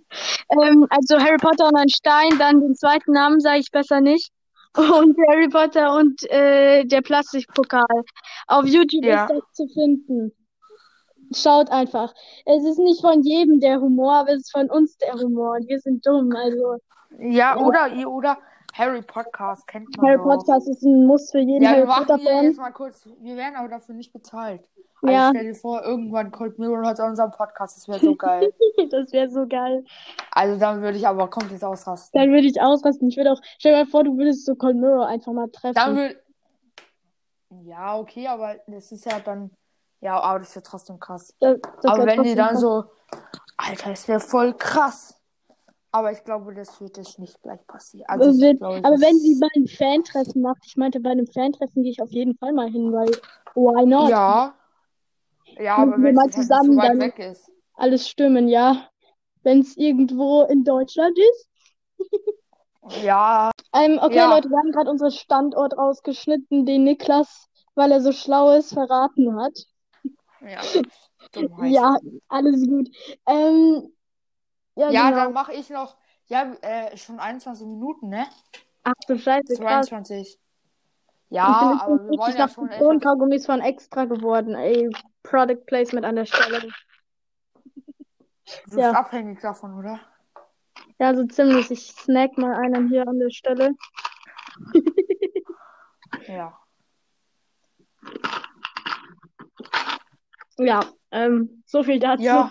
Ähm, 0.62 0.86
also 0.89 1.17
Harry 1.19 1.38
Potter 1.38 1.67
und 1.67 1.75
ein 1.75 1.89
Stein, 1.89 2.38
dann 2.38 2.60
den 2.62 2.75
zweiten 2.75 3.13
Namen 3.13 3.39
sage 3.39 3.60
ich 3.60 3.71
besser 3.71 4.01
nicht. 4.01 4.32
Und 4.77 5.17
Harry 5.27 5.47
Potter 5.49 5.95
und 5.95 6.21
äh, 6.30 6.84
der 6.86 7.01
Plastikpokal. 7.01 7.84
Auf 8.45 8.65
YouTube 8.67 9.03
Ja. 9.03 9.25
ist 9.25 9.32
das 9.34 9.43
zu 9.53 9.67
finden. 9.73 10.32
Schaut 11.33 11.69
einfach. 11.71 12.13
Es 12.45 12.63
ist 12.63 12.79
nicht 12.79 13.01
von 13.01 13.21
jedem 13.23 13.59
der 13.59 13.79
Humor, 13.81 14.13
aber 14.13 14.29
es 14.31 14.41
ist 14.43 14.51
von 14.51 14.69
uns 14.69 14.97
der 14.97 15.13
Humor. 15.13 15.55
Und 15.57 15.67
wir 15.67 15.79
sind 15.79 16.05
dumm. 16.05 16.31
Also 16.35 16.77
Ja, 17.19 17.55
Ja. 17.55 17.57
oder, 17.57 18.07
oder 18.09 18.37
Harry 18.73 19.01
Podcast 19.01 19.65
kennt 19.67 19.95
man 19.97 20.05
Harry 20.07 20.17
doch. 20.17 20.23
Podcast 20.25 20.67
ist 20.69 20.83
ein 20.83 21.05
Muss 21.07 21.31
für 21.31 21.39
jeden 21.39 21.63
Ja, 21.63 21.69
Harry 21.69 21.79
wir 21.81 21.85
machen 21.87 22.19
hier 22.19 22.43
jetzt 22.43 22.57
mal 22.59 22.71
kurz, 22.71 23.07
wir 23.21 23.35
werden 23.35 23.55
aber 23.55 23.69
dafür 23.69 23.95
nicht 23.95 24.13
bezahlt. 24.13 24.61
Also 25.01 25.13
Ja. 25.13 25.29
stell 25.33 25.45
dir 25.45 25.55
vor, 25.55 25.83
irgendwann 25.83 26.31
Cold 26.31 26.59
Mirror 26.59 26.85
hat 26.85 26.99
unseren 26.99 27.31
Podcast, 27.31 27.77
das 27.77 27.87
wäre 27.87 27.99
so 27.99 28.15
geil. 28.15 28.53
Das 28.91 29.11
wäre 29.11 29.27
so 29.29 29.47
geil. 29.47 29.83
Also 30.31 30.59
dann 30.59 30.81
würde 30.83 30.97
ich 30.97 31.07
aber 31.07 31.27
komplett 31.29 31.63
ausrasten. 31.63 32.19
Dann 32.19 32.29
würde 32.29 32.45
ich 32.47 32.61
ausrasten. 32.61 33.07
Ich 33.07 33.17
würde 33.17 33.31
auch, 33.31 33.41
stell 33.57 33.71
dir 33.73 33.79
mal 33.79 33.89
vor, 33.89 34.03
du 34.03 34.15
würdest 34.17 34.45
so 34.45 34.53
Cold 34.55 34.75
Mirror 34.77 35.07
einfach 35.07 35.33
mal 35.33 35.49
treffen. 35.49 35.73
Dann 35.75 35.95
würde. 35.95 36.15
Ja, 37.63 37.97
okay, 37.97 38.27
aber 38.27 38.55
das 38.67 38.91
ist 38.91 39.05
ja 39.05 39.19
dann. 39.19 39.49
Ja, 40.01 40.19
aber 40.19 40.39
das 40.39 40.53
ja 40.55 40.62
trotzdem 40.62 40.99
krass. 40.99 41.33
Das, 41.39 41.57
das 41.81 41.91
aber 41.91 42.05
wenn 42.05 42.23
die 42.23 42.36
dann 42.36 42.51
krass. 42.51 42.62
so. 42.62 42.83
Alter, 43.57 43.89
das 43.89 44.07
wäre 44.07 44.19
voll 44.19 44.53
krass. 44.53 45.15
Aber 45.91 46.12
ich 46.12 46.23
glaube, 46.23 46.53
das 46.53 46.79
wird 46.79 46.97
jetzt 46.97 47.17
nicht 47.17 47.41
gleich 47.41 47.65
passieren. 47.65 48.05
Also 48.07 48.29
ich 48.29 48.41
wird, 48.41 48.60
glaube, 48.60 48.77
aber 48.83 48.99
wenn 48.99 49.17
sie 49.17 49.36
mal 49.39 49.49
ein 49.55 49.67
Fan-Treffen 49.67 50.41
macht, 50.41 50.63
ich 50.65 50.75
meinte, 50.75 50.99
bei 50.99 51.10
einem 51.10 51.25
Fan-Treffen 51.25 51.81
gehe 51.81 51.91
ich 51.91 52.01
auf 52.01 52.12
jeden 52.12 52.38
Fall 52.38 52.53
mal 52.53 52.69
hin, 52.69 52.93
weil 52.93 53.10
why 53.55 53.86
not? 53.86 54.10
Ja. 54.10 54.53
Ja, 55.60 55.77
Müssen 55.77 55.93
aber 55.93 56.03
wenn 56.03 56.15
mal 56.15 56.27
es 56.29 56.36
halt 56.36 56.45
zusammen 56.45 56.73
so 56.73 56.77
weit 56.77 56.99
weg 56.99 57.19
ist. 57.19 57.51
Alles 57.75 58.07
stimmen, 58.07 58.47
ja. 58.47 58.89
Wenn 59.43 59.62
es 59.62 59.77
irgendwo 59.77 60.43
in 60.43 60.63
Deutschland 60.63 61.17
ist. 61.17 61.47
Ja, 63.03 63.51
Ähm, 63.73 63.99
okay, 64.01 64.15
Ja. 64.15 64.33
Leute, 64.33 64.49
wir 64.49 64.57
haben 64.57 64.71
gerade 64.71 64.89
unseren 64.89 65.12
Standort 65.12 65.77
rausgeschnitten, 65.77 66.65
den 66.65 66.83
Niklas, 66.83 67.47
weil 67.75 67.91
er 67.91 68.01
so 68.01 68.12
schlau 68.12 68.53
ist, 68.53 68.73
verraten 68.73 69.39
hat. 69.39 69.65
Ja. 70.41 70.62
Dummheit. 71.32 71.71
Ja, 71.76 71.97
alles 72.28 72.67
gut. 72.67 72.89
Ähm, 73.26 73.91
ja, 74.76 74.89
Ja, 74.89 75.10
genau. 75.10 75.23
dann 75.23 75.34
mache 75.34 75.54
ich 75.54 75.69
noch. 75.69 75.97
Ja, 76.28 76.54
äh, 76.62 76.95
schon 76.97 77.19
21 77.19 77.65
Minuten, 77.65 78.10
ne? 78.10 78.28
Ach 78.84 78.93
du 79.08 79.17
Scheiße, 79.17 79.56
krass. 79.56 79.88
22. 79.88 80.28
Ich 80.28 80.39
Ja, 81.30 81.80
aber 81.82 82.04
wir 82.04 82.17
wollen 82.17 82.32
ja 82.34 82.38
nach 82.45 82.54
schon. 82.54 82.69
Zitronenkaugummis 82.69 83.45
von 83.45 83.62
extra 83.62 84.06
geworden. 84.06 84.56
Ey, 84.56 84.89
Product 85.23 85.65
Placement 85.65 86.06
an 86.06 86.15
der 86.15 86.26
Stelle. 86.26 86.62
Du 86.62 86.69
bist 88.65 88.78
ja. 88.78 88.91
abhängig 88.91 89.41
davon, 89.41 89.78
oder? 89.78 90.00
Ja, 91.00 91.15
so 91.15 91.26
ziemlich. 91.26 91.71
Ich 91.71 91.91
snack 91.91 92.38
mal 92.38 92.54
einen 92.56 92.89
hier 92.89 93.08
an 93.08 93.19
der 93.19 93.30
Stelle. 93.30 93.71
Ja. 96.28 96.58
Ja, 100.59 100.81
ähm, 101.11 101.63
so 101.65 101.83
viel 101.83 101.99
dazu. 101.99 102.23
Ja. 102.23 102.49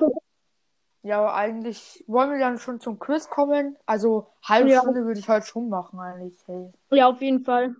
Ja, 1.02 1.20
aber 1.20 1.34
eigentlich 1.34 2.02
wollen 2.08 2.32
wir 2.32 2.38
dann 2.40 2.58
schon 2.58 2.80
zum 2.80 2.98
Quiz 2.98 3.28
kommen. 3.30 3.76
Also 3.86 4.26
halbe 4.42 4.70
Ja. 4.70 4.80
Stunde 4.80 5.04
würde 5.04 5.20
ich 5.20 5.28
halt 5.28 5.44
schon 5.46 5.68
machen 5.68 6.00
eigentlich. 6.00 6.36
Hey. 6.46 6.72
Ja, 6.90 7.08
auf 7.08 7.20
jeden 7.20 7.44
Fall. 7.44 7.76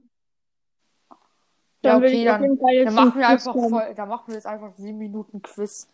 Ja, 1.82 1.92
Dann 1.92 2.02
will 2.02 2.10
okay, 2.10 2.24
dann, 2.24 2.84
dann 2.84 2.94
machen 2.94 3.18
wir 3.18 3.26
Quiz 3.26 3.46
einfach 3.46 3.52
voll, 3.52 3.94
dann 3.96 4.08
machen 4.08 4.24
wir 4.28 4.34
jetzt 4.34 4.46
einfach 4.46 4.72
sieben 4.76 4.98
Minuten 4.98 5.42
Quiz. 5.42 5.88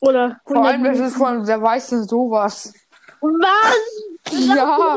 Oder 0.00 0.40
Vor 0.46 0.64
allem, 0.64 0.84
100 0.84 0.94
das 0.94 1.08
ist 1.12 1.16
von, 1.16 1.46
wer 1.46 1.60
weiß 1.60 1.88
denn 1.90 2.04
sowas? 2.04 2.72
Was? 3.20 4.32
Ja, 4.32 4.96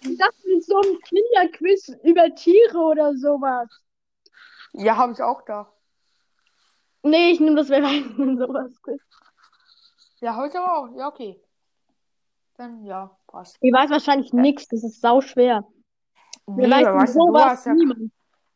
Ich 0.00 0.16
dachte, 0.16 0.34
mit 0.46 0.64
so 0.64 0.76
einem 0.80 0.98
Kinderquiz 1.00 1.88
über 2.04 2.34
Tiere 2.34 2.78
oder 2.78 3.14
sowas. 3.16 3.68
ja, 4.72 4.96
habe 4.96 5.12
ich 5.12 5.22
auch 5.22 5.42
da. 5.42 5.70
Nee, 7.02 7.30
ich 7.32 7.40
nehme 7.40 7.56
das, 7.56 7.68
wer 7.68 7.82
weiß 7.82 8.16
denn 8.16 8.38
sowas. 8.38 8.72
Ja, 10.20 10.32
aber 10.32 10.78
auch. 10.78 10.96
Ja, 10.96 11.08
okay. 11.08 11.40
Dann, 12.56 12.84
ja, 12.84 13.16
passt. 13.26 13.56
Ich 13.60 13.72
weiß 13.72 13.90
wahrscheinlich 13.90 14.32
nichts, 14.32 14.66
das 14.68 14.82
ist 14.82 15.00
sau 15.00 15.20
schwer. 15.20 15.64
Nee, 16.46 16.68
Wer 16.68 16.94
weiß 16.94 17.12
denn 17.12 17.22
sowas? 17.22 17.64
Ja, 17.64 17.74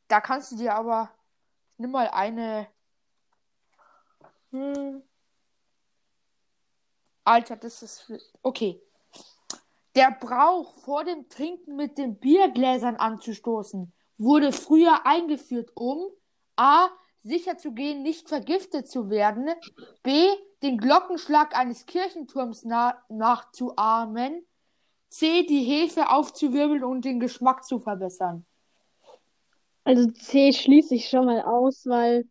da 0.09 0.21
kannst 0.21 0.53
du 0.53 0.57
dir 0.57 0.75
aber, 0.75 1.11
nimm 1.79 1.93
mal 1.93 2.09
eine. 2.09 2.67
Hm. 4.51 5.03
Alter, 7.25 7.57
das 7.57 7.83
ist. 7.83 8.13
Okay. 8.43 8.83
Der 9.95 10.11
Brauch, 10.11 10.75
vor 10.81 11.05
dem 11.05 11.29
Trinken 11.29 11.77
mit 11.77 11.99
den 11.99 12.19
Biergläsern 12.19 12.97
anzustoßen, 12.97 13.93
wurde 14.19 14.53
früher 14.53 15.07
eingeführt, 15.07 15.71
um 15.75 16.11
A. 16.57 16.89
sicherzugehen, 17.23 18.03
nicht 18.03 18.29
vergiftet 18.29 18.89
zu 18.89 19.11
werden, 19.11 19.49
B. 20.03 20.27
den 20.63 20.79
Glockenschlag 20.79 21.57
eines 21.57 21.87
Kirchenturms 21.87 22.65
na 22.65 22.97
nachzuahmen, 23.09 24.45
C. 25.09 25.45
die 25.45 25.63
Hefe 25.63 26.09
aufzuwirbeln 26.11 26.85
und 26.85 27.05
den 27.05 27.21
Geschmack 27.21 27.65
zu 27.65 27.79
verbessern. 27.79 28.45
Also 29.85 30.11
C 30.11 30.53
schließe 30.53 30.95
ich 30.95 31.09
schon 31.09 31.27
mal 31.27 31.43
aus, 31.43 31.87
weil, 31.87 32.29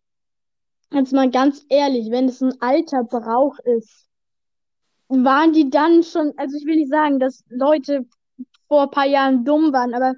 jetzt 0.90 1.12
mal 1.12 1.30
ganz 1.30 1.64
ehrlich, 1.68 2.10
wenn 2.10 2.28
es 2.28 2.40
ein 2.40 2.60
alter 2.60 3.04
Brauch 3.04 3.58
ist, 3.60 4.08
waren 5.08 5.52
die 5.52 5.68
dann 5.68 6.02
schon, 6.02 6.32
also 6.36 6.56
ich 6.56 6.64
will 6.64 6.76
nicht 6.76 6.90
sagen, 6.90 7.20
dass 7.20 7.44
Leute 7.48 8.06
vor 8.68 8.84
ein 8.84 8.90
paar 8.90 9.06
Jahren 9.06 9.44
dumm 9.44 9.72
waren, 9.72 9.94
aber 9.94 10.14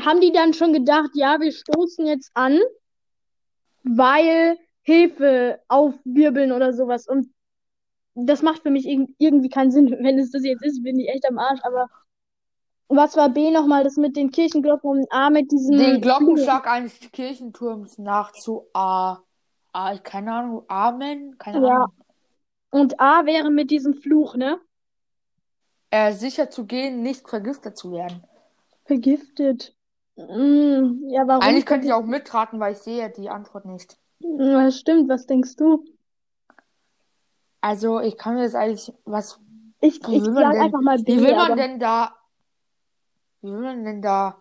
haben 0.00 0.20
die 0.20 0.32
dann 0.32 0.54
schon 0.54 0.72
gedacht, 0.72 1.10
ja, 1.14 1.40
wir 1.40 1.52
stoßen 1.52 2.06
jetzt 2.06 2.30
an, 2.34 2.60
weil 3.88 4.58
Hefe 4.82 5.60
aufwirbeln 5.68 6.52
oder 6.52 6.72
sowas 6.72 7.06
und 7.08 7.28
das 8.14 8.42
macht 8.42 8.62
für 8.62 8.70
mich 8.70 8.86
irg- 8.86 9.12
irgendwie 9.18 9.48
keinen 9.50 9.70
Sinn. 9.70 9.90
Wenn 10.00 10.18
es 10.18 10.30
das 10.30 10.44
jetzt 10.44 10.64
ist, 10.64 10.82
bin 10.82 10.98
ich 10.98 11.08
echt 11.08 11.28
am 11.28 11.38
Arsch, 11.38 11.60
aber 11.62 11.88
was 12.88 13.16
war 13.16 13.28
B 13.30 13.50
nochmal, 13.50 13.84
das 13.84 13.96
mit 13.96 14.16
den 14.16 14.30
Kirchenglocken 14.30 14.88
und 14.88 15.06
A 15.12 15.28
mit 15.30 15.50
diesem 15.50 15.76
Den 15.76 16.00
Glockenschlag 16.00 16.66
eines 16.68 16.98
Kirchenturms 17.12 17.98
nachzu 17.98 18.66
A. 18.72 19.18
A, 19.72 19.98
keine 19.98 20.32
Ahnung, 20.32 20.64
Amen? 20.68 21.36
Keine 21.38 21.66
Ja. 21.66 21.74
Ahnung. 21.74 21.92
Und 22.70 23.00
A 23.00 23.26
wäre 23.26 23.50
mit 23.50 23.70
diesem 23.70 23.94
Fluch, 23.94 24.36
ne? 24.36 24.60
Äh, 25.90 26.12
sicher 26.12 26.50
zu 26.50 26.64
gehen, 26.66 27.02
nicht 27.02 27.28
vergiftet 27.28 27.76
zu 27.76 27.92
werden. 27.92 28.22
Vergiftet. 28.84 29.75
Mm, 30.16 31.08
ja, 31.10 31.26
warum? 31.26 31.42
Eigentlich 31.42 31.66
könnte 31.66 31.86
ich 31.86 31.92
auch 31.92 32.04
mitraten, 32.04 32.58
weil 32.58 32.72
ich 32.72 32.78
sehe 32.78 33.10
die 33.10 33.28
Antwort 33.28 33.66
nicht. 33.66 33.98
Ja, 34.20 34.70
stimmt, 34.70 35.08
was 35.08 35.26
denkst 35.26 35.56
du? 35.56 35.84
Also, 37.60 38.00
ich 38.00 38.16
kann 38.16 38.34
mir 38.34 38.42
jetzt 38.42 38.54
eigentlich, 38.54 38.92
was, 39.04 39.40
Ich, 39.80 40.00
wie 40.06 40.16
ich 40.16 40.24
sag 40.24 40.52
denn, 40.52 40.62
einfach 40.62 40.80
mal 40.80 40.98
B, 40.98 41.16
wie 41.16 41.20
will 41.20 41.34
man 41.34 41.52
aber 41.52 41.56
denn 41.56 41.78
da, 41.78 42.14
wie 43.42 43.52
will 43.52 43.60
man 43.60 43.84
denn 43.84 44.02
da 44.02 44.40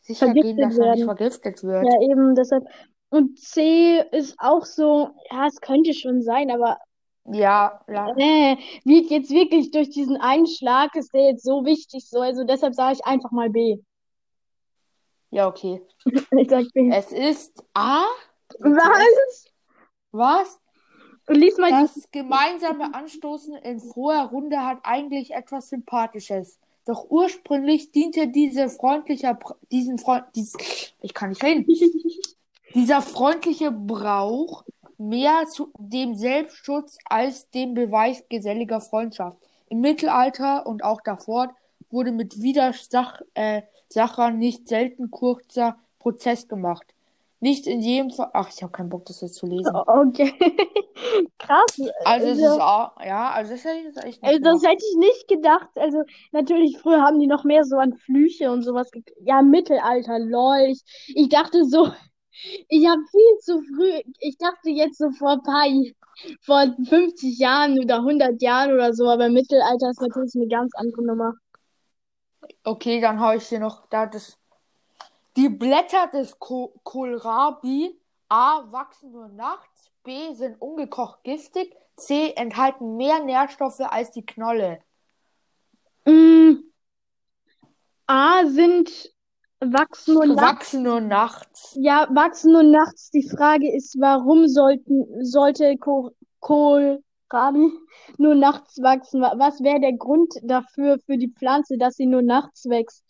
sicher 0.00 0.32
gehen, 0.34 0.58
dass 0.58 0.76
er 0.76 0.90
nicht 0.90 1.06
werden. 1.06 1.16
vergiftet 1.16 1.62
wird? 1.62 1.84
ja, 1.84 2.00
eben 2.02 2.34
deshalb. 2.34 2.64
Und 3.10 3.38
C 3.38 4.02
ist 4.10 4.34
auch 4.38 4.64
so, 4.64 5.10
ja, 5.30 5.46
es 5.46 5.60
könnte 5.60 5.94
schon 5.94 6.20
sein, 6.20 6.50
aber 6.50 6.78
Ja, 7.26 7.80
ja. 7.88 8.08
äh, 8.16 8.56
wird 8.84 9.10
jetzt 9.10 9.30
wirklich 9.30 9.70
durch 9.70 9.88
diesen 9.90 10.16
Einschlag, 10.16 10.94
ist 10.96 11.14
der 11.14 11.28
jetzt 11.30 11.44
so 11.44 11.64
wichtig 11.64 12.08
so, 12.08 12.20
also 12.20 12.44
deshalb 12.44 12.74
sage 12.74 12.94
ich 12.94 13.06
einfach 13.06 13.30
mal 13.30 13.50
B. 13.50 13.78
Ja, 15.34 15.48
okay. 15.48 15.82
Ich 16.38 16.48
sag 16.48 16.72
B. 16.72 16.90
Es 16.92 17.10
ist 17.10 17.64
A. 17.74 18.04
Was? 18.60 19.50
Was? 20.12 20.60
Lies 21.26 21.58
mal. 21.58 21.70
Das 21.70 22.08
gemeinsame 22.12 22.94
Anstoßen 22.94 23.56
in 23.56 23.80
froher 23.80 24.26
Runde 24.26 24.64
hat 24.64 24.78
eigentlich 24.84 25.32
etwas 25.32 25.70
Sympathisches. 25.70 26.60
Doch 26.86 27.10
ursprünglich 27.10 27.90
diente 27.90 28.28
diese 28.28 28.68
freundlicher, 28.68 29.36
diesen 29.72 29.98
Freund, 29.98 30.24
dies, 30.36 30.52
ich 31.00 31.14
kann 31.14 31.30
nicht 31.30 31.42
reden. 31.42 31.66
Dieser 32.74 33.02
freundliche 33.02 33.72
Brauch 33.72 34.64
mehr 34.98 35.46
zu 35.48 35.72
dem 35.78 36.14
Selbstschutz 36.14 36.98
als 37.06 37.50
dem 37.50 37.74
Beweis 37.74 38.22
geselliger 38.28 38.80
Freundschaft. 38.80 39.38
Im 39.68 39.80
Mittelalter 39.80 40.66
und 40.66 40.84
auch 40.84 41.00
davor 41.00 41.56
wurde 41.90 42.12
mit 42.12 42.40
Widersachern 42.40 43.26
äh, 43.34 43.62
Sachern 43.94 44.38
nicht 44.38 44.68
selten 44.68 45.10
kurzer 45.10 45.76
Prozess 45.98 46.48
gemacht. 46.48 46.94
Nicht 47.40 47.66
in 47.66 47.80
jedem 47.80 48.10
Fall. 48.10 48.30
Ach, 48.32 48.48
ich 48.54 48.62
habe 48.62 48.72
keinen 48.72 48.88
Bock, 48.88 49.04
das 49.06 49.20
jetzt 49.20 49.34
zu 49.36 49.46
lesen. 49.46 49.72
Okay. 49.86 50.32
Krass. 51.38 51.76
Also 52.04 52.28
es 52.28 52.38
ist 52.38 52.60
auch, 52.60 52.92
ja, 53.04 53.30
also 53.30 53.52
das 53.52 53.64
hätte 53.64 53.78
ich 53.78 53.84
jetzt 53.84 54.04
echt 54.04 54.22
nicht 54.22 54.24
Also 54.24 54.38
das 54.42 54.60
gedacht. 54.60 54.72
hätte 54.72 54.84
ich 54.90 54.96
nicht 54.98 55.28
gedacht. 55.28 55.68
Also 55.76 56.02
natürlich, 56.32 56.78
früher 56.78 57.02
haben 57.02 57.18
die 57.20 57.26
noch 57.26 57.44
mehr 57.44 57.64
so 57.64 57.76
an 57.76 57.94
Flüche 57.94 58.50
und 58.50 58.62
sowas. 58.62 58.90
Ja, 59.20 59.42
Mittelalter, 59.42 60.18
lol. 60.18 60.68
Ich, 60.70 60.82
ich 61.08 61.28
dachte 61.28 61.64
so, 61.64 61.90
ich 62.68 62.86
habe 62.88 63.02
viel 63.10 63.38
zu 63.40 63.60
früh, 63.62 64.00
ich 64.20 64.36
dachte 64.38 64.70
jetzt 64.70 64.98
so 64.98 65.10
vor 65.10 65.32
ein 65.32 65.42
paar, 65.42 65.66
vor 66.42 66.74
50 66.88 67.38
Jahren 67.38 67.78
oder 67.78 67.96
100 67.96 68.40
Jahren 68.40 68.72
oder 68.72 68.94
so, 68.94 69.08
aber 69.08 69.28
Mittelalter 69.28 69.90
ist 69.90 70.00
natürlich 70.00 70.34
eine 70.36 70.48
ganz 70.48 70.72
andere 70.76 71.04
Nummer. 71.04 71.34
Okay, 72.64 73.00
dann 73.00 73.20
hau 73.20 73.32
ich 73.32 73.46
hier 73.48 73.60
noch 73.60 73.86
da 73.88 74.06
das. 74.06 74.38
Die 75.36 75.48
Blätter 75.48 76.06
des 76.08 76.38
Ko 76.38 76.72
Kohlrabi 76.84 77.98
A 78.28 78.64
wachsen 78.70 79.12
nur 79.12 79.28
nachts, 79.28 79.92
B 80.02 80.34
sind 80.34 80.60
ungekocht 80.60 81.22
giftig, 81.24 81.76
C 81.96 82.32
enthalten 82.32 82.96
mehr 82.96 83.22
Nährstoffe 83.22 83.80
als 83.80 84.10
die 84.10 84.24
Knolle. 84.24 84.80
Mm, 86.04 86.54
A 88.06 88.44
sind 88.46 89.12
wachsen 89.60 90.14
nur 90.14 90.26
nachts. 90.26 90.42
Wachsen 90.42 90.82
nur 90.82 91.00
nachts. 91.00 91.76
Ja, 91.80 92.08
wachsen 92.10 92.52
nur 92.52 92.62
nachts. 92.62 93.10
Die 93.10 93.28
Frage 93.28 93.74
ist, 93.74 93.96
warum 94.00 94.48
sollten, 94.48 95.06
sollte 95.24 95.76
Ko 95.78 96.10
Kohlrabi 97.34 97.72
nur 98.18 98.34
nachts 98.34 98.80
wachsen? 98.82 99.20
Wa- 99.20 99.34
Was 99.36 99.62
wäre 99.62 99.80
der 99.80 99.92
Grund 99.94 100.34
dafür, 100.42 100.98
für 101.06 101.18
die 101.18 101.28
Pflanze, 101.32 101.78
dass 101.78 101.94
sie 101.96 102.06
nur 102.06 102.22
nachts 102.22 102.68
wächst? 102.68 103.04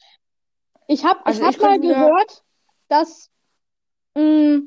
Ich 0.86 1.04
habe 1.04 1.20
ich 1.26 1.36
Also 1.36 1.42
hab 1.42 1.50
ich 1.54 1.60
mal 1.60 1.78
gehört, 1.80 2.42
dass 2.88 3.30
mh, 4.14 4.62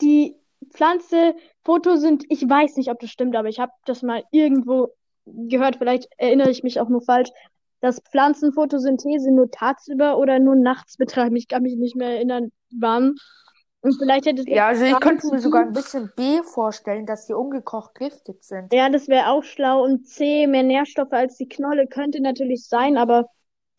die 0.00 0.36
Pflanze 0.70 1.34
Photosynthese, 1.64 2.28
ich 2.30 2.48
weiß 2.48 2.76
nicht, 2.76 2.90
ob 2.90 2.98
das 3.00 3.10
stimmt, 3.10 3.36
aber 3.36 3.48
ich 3.48 3.60
habe 3.60 3.72
das 3.84 4.02
mal 4.02 4.24
irgendwo 4.30 4.88
gehört, 5.26 5.76
vielleicht 5.76 6.08
erinnere 6.16 6.50
ich 6.50 6.62
mich 6.62 6.80
auch 6.80 6.88
nur 6.88 7.02
falsch, 7.02 7.30
dass 7.80 8.00
Pflanzen 8.10 8.52
Photosynthese 8.52 9.30
nur 9.32 9.50
tagsüber 9.50 10.18
oder 10.18 10.38
nur 10.38 10.54
nachts 10.56 10.96
betreiben. 10.96 11.36
Ich 11.36 11.48
kann 11.48 11.62
mich 11.62 11.76
nicht 11.76 11.96
mehr 11.96 12.10
erinnern, 12.10 12.50
wann. 12.78 13.14
Und 13.82 13.96
vielleicht 13.98 14.26
hätte 14.26 14.42
es 14.42 14.46
Ja, 14.48 14.68
also 14.68 14.84
ich 14.84 15.00
könnte 15.00 15.26
mir 15.28 15.40
sogar 15.40 15.62
ein 15.62 15.72
bisschen 15.72 16.10
B 16.16 16.42
vorstellen, 16.42 17.04
dass 17.06 17.26
die 17.26 17.34
ungekocht 17.34 17.94
giftig 17.96 18.42
sind. 18.44 18.72
Ja, 18.72 18.88
das 18.88 19.08
wäre 19.08 19.28
auch 19.28 19.42
schlau. 19.42 19.82
Und 19.82 20.06
C, 20.06 20.46
mehr 20.46 20.62
Nährstoffe 20.62 21.12
als 21.12 21.36
die 21.36 21.48
Knolle 21.48 21.86
könnte 21.86 22.20
natürlich 22.22 22.66
sein, 22.66 22.96
aber 22.96 23.26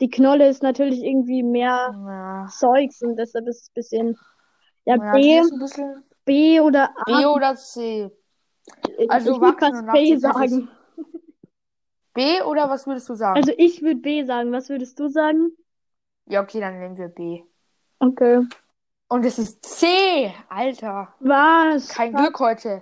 die 0.02 0.10
Knolle 0.10 0.50
ist 0.50 0.62
natürlich 0.62 1.04
irgendwie 1.04 1.44
mehr 1.44 1.94
Ja, 1.94 2.48
Zeugs 2.50 3.02
und 3.02 3.16
deshalb 3.18 3.48
ist 3.48 3.62
es 3.62 3.70
ein 3.70 3.74
bisschen. 3.74 4.18
Ja, 4.86 4.98
ja, 4.98 5.14
B, 5.14 5.42
bisschen 5.60 6.04
B 6.26 6.60
oder 6.60 6.90
A. 6.98 7.22
B 7.22 7.26
oder 7.26 7.56
C. 7.56 8.12
Also 9.10 9.32
ich 9.32 9.40
nachts 9.40 10.10
B 10.10 10.18
sagen. 10.18 10.70
B 12.16 12.42
oder 12.42 12.70
was 12.70 12.86
würdest 12.88 13.10
du 13.10 13.16
sagen? 13.16 13.42
Also 13.42 13.54
ich 13.58 13.82
würde 13.82 14.02
B 14.02 14.24
sagen. 14.26 14.52
Was 14.52 14.70
würdest 14.70 15.00
du 15.00 15.08
sagen? 15.08 15.52
Ja, 16.26 16.42
okay, 16.42 16.60
dann 16.60 16.80
nehmen 16.80 16.98
wir 16.98 17.08
B. 17.10 17.44
Okay. 18.02 18.42
Und 19.14 19.24
es 19.26 19.38
ist 19.38 19.64
C, 19.64 20.34
Alter. 20.50 21.14
Was? 21.20 21.88
Kein 21.90 22.14
Glück 22.16 22.40
heute. 22.40 22.82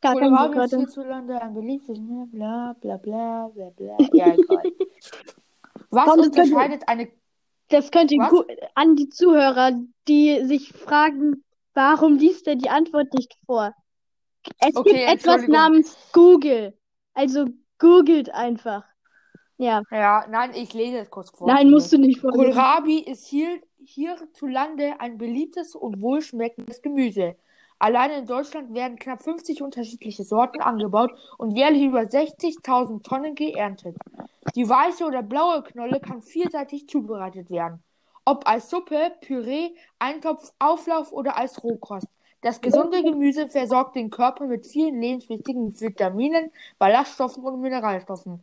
Gar 0.00 0.14
kein 0.14 0.32
Glück 0.32 0.56
heute. 0.56 0.78
hierzulande 0.78 1.42
ein 1.42 1.54
beliebtes, 1.54 1.98
ne, 1.98 2.28
bla, 2.30 2.76
bla, 2.80 2.96
bla, 2.98 3.48
bla, 3.52 3.70
bla. 3.70 3.96
Ja, 4.12 4.32
egal. 4.32 4.62
Was 5.90 6.04
Komm, 6.04 6.18
das 6.18 6.26
könnte- 6.30 6.42
unterscheidet 6.42 6.82
eine 6.86 7.08
Das 7.68 7.90
könnte 7.90 8.14
Was? 8.14 8.44
an 8.76 8.94
die 8.94 9.08
Zuhörer, 9.08 9.72
die 10.06 10.44
sich 10.44 10.72
fragen, 10.72 11.42
warum 11.74 12.16
liest 12.16 12.46
er 12.46 12.54
die 12.54 12.70
Antwort 12.70 13.12
nicht 13.14 13.36
vor? 13.44 13.74
Es 14.60 14.76
Okay, 14.76 14.90
gibt 15.06 15.24
etwas 15.26 15.48
namens 15.48 15.96
Google. 16.12 16.78
Also 17.12 17.46
googelt 17.80 18.30
einfach. 18.32 18.84
Ja. 19.58 19.82
Ja, 19.90 20.26
nein, 20.30 20.52
ich 20.54 20.74
lese 20.74 20.98
es 20.98 21.10
kurz 21.10 21.30
vor. 21.30 21.48
Nein, 21.48 21.70
musst 21.72 21.92
du 21.92 21.98
nicht 21.98 22.20
vorlesen. 22.20 22.52
Kohlrabi 22.52 23.00
ist 23.00 23.26
hier, 23.26 23.58
hierzulande 23.86 25.00
ein 25.00 25.16
beliebtes 25.16 25.74
und 25.74 26.00
wohlschmeckendes 26.00 26.82
Gemüse. 26.82 27.36
Allein 27.78 28.10
in 28.10 28.26
Deutschland 28.26 28.74
werden 28.74 28.98
knapp 28.98 29.22
50 29.22 29.62
unterschiedliche 29.62 30.24
Sorten 30.24 30.60
angebaut 30.60 31.12
und 31.38 31.52
jährlich 31.52 31.84
über 31.84 32.00
60.000 32.00 33.02
Tonnen 33.02 33.34
geerntet. 33.34 33.96
Die 34.54 34.68
weiße 34.68 35.04
oder 35.04 35.22
blaue 35.22 35.62
Knolle 35.62 36.00
kann 36.00 36.22
vielseitig 36.22 36.88
zubereitet 36.88 37.50
werden. 37.50 37.82
Ob 38.24 38.48
als 38.48 38.70
Suppe, 38.70 39.12
Püree, 39.20 39.70
Eintopf, 39.98 40.52
Auflauf 40.58 41.12
oder 41.12 41.36
als 41.36 41.62
Rohkost. 41.62 42.08
Das 42.40 42.60
gesunde 42.60 43.02
Gemüse 43.02 43.48
versorgt 43.48 43.96
den 43.96 44.10
Körper 44.10 44.46
mit 44.46 44.66
vielen 44.66 45.00
lebenswichtigen 45.00 45.78
Vitaminen, 45.80 46.50
Ballaststoffen 46.78 47.44
und 47.44 47.60
Mineralstoffen. 47.60 48.40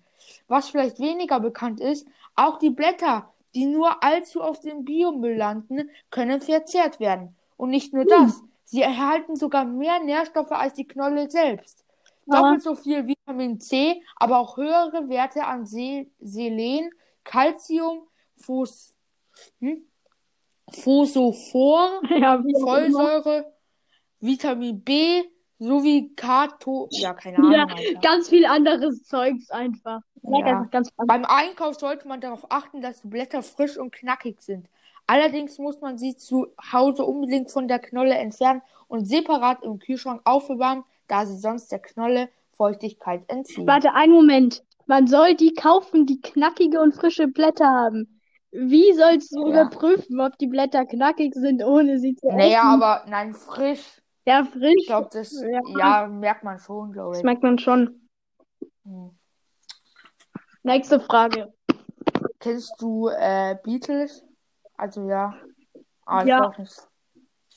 Was 0.47 0.69
vielleicht 0.69 0.99
weniger 0.99 1.39
bekannt 1.39 1.79
ist, 1.79 2.08
auch 2.36 2.60
die 2.60 2.69
Blätter, 2.69 3.34
die 3.56 3.66
nur 3.66 4.04
allzu 4.04 4.42
oft 4.42 4.66
im 4.66 4.84
Biomüll 4.86 5.36
landen, 5.36 5.89
können 6.10 6.42
verzehrt 6.42 7.00
werden. 7.00 7.36
Und 7.58 7.70
nicht 7.70 7.94
nur 7.94 8.06
das, 8.06 8.42
sie 8.63 8.82
erhalten 8.82 9.36
sogar 9.36 9.66
mehr 9.66 10.00
Nährstoffe 10.00 10.52
als 10.52 10.74
die 10.74 10.88
Knolle 10.88 11.30
selbst. 11.30 11.86
Doppelt 12.26 12.63
so 12.63 12.76
viel 12.76 13.06
Vitamin 13.06 13.60
C, 13.60 14.02
aber 14.16 14.39
auch 14.39 14.58
höhere 14.58 15.10
Werte 15.10 15.46
an 15.46 15.66
Se 15.66 16.08
Selen, 16.20 16.89
Calcium, 17.24 18.08
Phos 18.38 18.94
hm? 19.60 19.86
Phosophor, 20.70 22.02
Ja. 22.10 22.42
Folsäure, 22.62 23.54
Vitamin 24.20 24.82
B 24.82 25.24
sowie 25.63 26.13
Kato. 26.15 26.88
Ja, 26.91 27.13
keine 27.13 27.38
Ahnung. 27.38 27.52
Ja, 27.54 27.65
Alter. 27.65 27.99
ganz 28.02 28.30
viel 28.30 28.45
anderes 28.45 29.04
Zeugs 29.04 29.49
einfach. 29.52 30.02
Ja. 30.23 30.45
einfach 30.45 30.71
ganz 30.71 30.89
Beim 30.95 31.26
Einkauf 31.26 31.76
sollte 31.80 32.08
man 32.08 32.21
darauf 32.21 32.45
achten, 32.49 32.82
dass 32.82 33.02
die 33.02 33.08
Blätter 33.08 33.41
frisch 33.43 33.78
und 33.78 33.91
knackig 33.91 34.41
sind. 34.41 34.67
Allerdings 35.08 35.58
muss 35.60 35.82
man 35.82 35.97
sie 35.97 36.15
zu 36.15 36.47
Hause 36.71 37.04
unbedingt 37.06 37.52
von 37.52 37.67
der 37.67 37.80
Knolle 37.80 38.13
entfernen 38.15 38.62
und 38.88 39.06
separat 39.06 39.63
im 39.63 39.80
Kühlschrank 39.80 40.21
aufbewahren, 40.23 40.84
da 41.08 41.26
sie 41.26 41.38
sonst 41.38 41.71
der 41.71 41.80
Knolle 41.80 42.30
Feuchtigkeit 42.56 43.23
entziehen. 43.28 43.67
Warte, 43.67 43.93
einen 43.93 44.13
Moment. 44.13 44.63
Man 44.86 45.08
soll 45.08 45.36
die 45.36 45.54
kaufen, 45.54 46.06
die 46.06 46.21
knackige 46.21 46.80
und 46.80 46.93
frische 46.95 47.28
Blätter 47.28 47.67
haben. 47.67 48.19
Wie 48.52 48.93
sollst 48.93 49.34
du 49.36 49.47
Ja. 49.47 49.63
überprüfen, 49.63 50.21
ob 50.21 50.38
die 50.38 50.47
Blätter 50.47 50.86
knackig 50.86 51.34
sind, 51.34 51.63
ohne 51.63 51.99
sie 51.99 52.15
zu 52.15 52.28
Naja, 52.28 52.60
essen? 52.60 52.82
aber 52.82 53.04
nein, 53.10 53.34
frisch. 53.34 54.02
Ja, 54.25 54.43
frisch. 54.45 54.73
Ich 54.77 54.88
glaube, 54.88 55.09
das 55.12 55.31
Ja. 55.41 55.62
ja. 55.77 56.07
merkt 56.07 56.43
man 56.43 56.57
schon, 56.59 56.91
glaube 56.93 57.12
Das 57.12 57.19
ich. 57.19 57.23
merkt 57.25 57.43
man 57.43 57.57
schon. 57.59 58.07
Hm. 58.83 59.17
Nächste 60.63 60.99
Frage. 60.99 61.53
Kennst 62.39 62.73
du 62.81 63.09
äh, 63.09 63.57
Beatles? 63.63 64.23
Also 64.75 65.07
ja. 65.09 65.33
Ich 66.21 66.25
Ja. 66.27 66.53
nicht. 66.57 66.88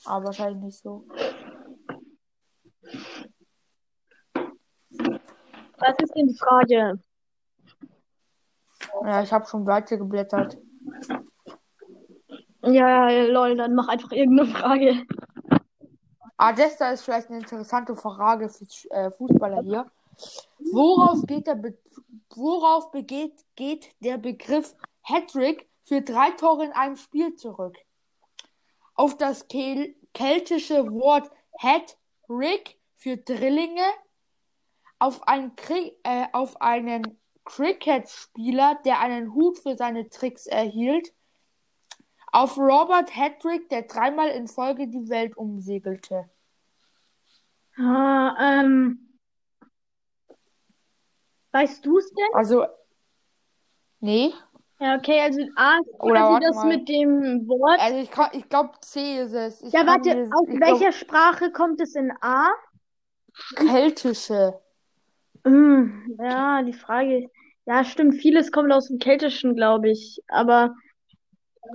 Aber 0.05 0.25
wahrscheinlich 0.25 0.61
nicht 0.63 0.81
so. 0.81 1.07
Was 5.79 5.95
ist 6.01 6.15
denn 6.15 6.27
die 6.27 6.37
Frage? 6.37 6.99
Ja, 9.03 9.21
ich 9.23 9.31
habe 9.31 9.45
schon 9.47 9.65
weiter 9.67 9.97
geblättert. 9.97 10.57
Ja, 12.63 13.09
ja, 13.09 13.23
lol, 13.25 13.55
dann 13.55 13.75
mach 13.75 13.87
einfach 13.87 14.11
irgendeine 14.11 14.49
Frage. 14.49 15.03
Ah, 16.37 16.53
das 16.53 16.77
da 16.77 16.91
ist 16.91 17.01
vielleicht 17.03 17.29
eine 17.29 17.39
interessante 17.39 17.95
Frage 17.95 18.49
für 18.49 18.65
äh, 18.91 19.09
Fußballer 19.09 19.63
hier. 19.63 19.91
Worauf 20.59 21.25
geht 21.25 21.47
der 21.47 21.55
Be 21.55 21.77
worauf 22.29 22.91
begeht, 22.91 23.33
geht 23.55 23.89
der 24.01 24.19
Begriff 24.19 24.75
Hattrick 25.01 25.67
für 25.83 26.01
drei 26.01 26.29
Tore 26.31 26.65
in 26.65 26.71
einem 26.71 26.95
Spiel 26.95 27.35
zurück? 27.35 27.75
Auf 28.93 29.17
das 29.17 29.47
kel 29.47 29.95
keltische 30.13 30.91
Wort 30.91 31.31
Hat-Rick 31.59 32.79
für 32.97 33.17
Drillinge, 33.17 33.85
auf, 34.99 35.27
ein 35.27 35.55
Kri 35.55 35.95
äh, 36.03 36.27
auf 36.33 36.61
einen 36.61 37.19
Cricket-Spieler, 37.45 38.79
der 38.85 38.99
einen 38.99 39.33
Hut 39.33 39.57
für 39.57 39.75
seine 39.75 40.09
Tricks 40.09 40.45
erhielt, 40.45 41.13
auf 42.31 42.57
Robert 42.57 43.15
Hattrick, 43.15 43.69
der 43.69 43.83
dreimal 43.83 44.29
in 44.29 44.47
Folge 44.47 44.87
die 44.87 45.09
Welt 45.09 45.35
umsegelte. 45.37 46.29
Ah, 47.77 48.35
ähm. 48.39 49.17
Weißt 51.51 51.85
du 51.85 51.97
es 51.97 52.09
denn? 52.11 52.25
Also, 52.33 52.65
nee. 53.99 54.33
Ja, 54.79 54.95
okay, 54.95 55.21
also 55.21 55.39
A 55.55 55.79
ist 55.79 55.99
Oder 55.99 56.19
quasi 56.21 56.45
das 56.45 56.55
mal. 56.55 56.77
mit 56.77 56.87
dem 56.89 57.47
Wort. 57.47 57.79
Also 57.79 57.97
ich, 57.97 58.11
kann- 58.11 58.29
ich 58.33 58.47
glaube 58.47 58.71
C 58.81 59.19
ist 59.21 59.33
es. 59.33 59.61
Ich 59.63 59.73
Ja, 59.73 59.87
warte, 59.87 60.13
mir- 60.15 60.29
aus 60.31 60.47
welcher 60.49 60.91
Sprache 60.91 61.51
kommt 61.51 61.81
es 61.81 61.95
in 61.95 62.11
A? 62.21 62.49
glaub, 63.55 63.67
keltische. 63.67 64.59
Hm, 65.45 66.15
ja, 66.19 66.61
die 66.61 66.73
Frage. 66.73 67.29
Ja, 67.65 67.83
stimmt, 67.83 68.15
vieles 68.15 68.51
kommt 68.51 68.71
aus 68.71 68.87
dem 68.87 68.99
Keltischen, 68.99 69.55
glaube 69.55 69.89
ich. 69.89 70.21
Aber 70.27 70.75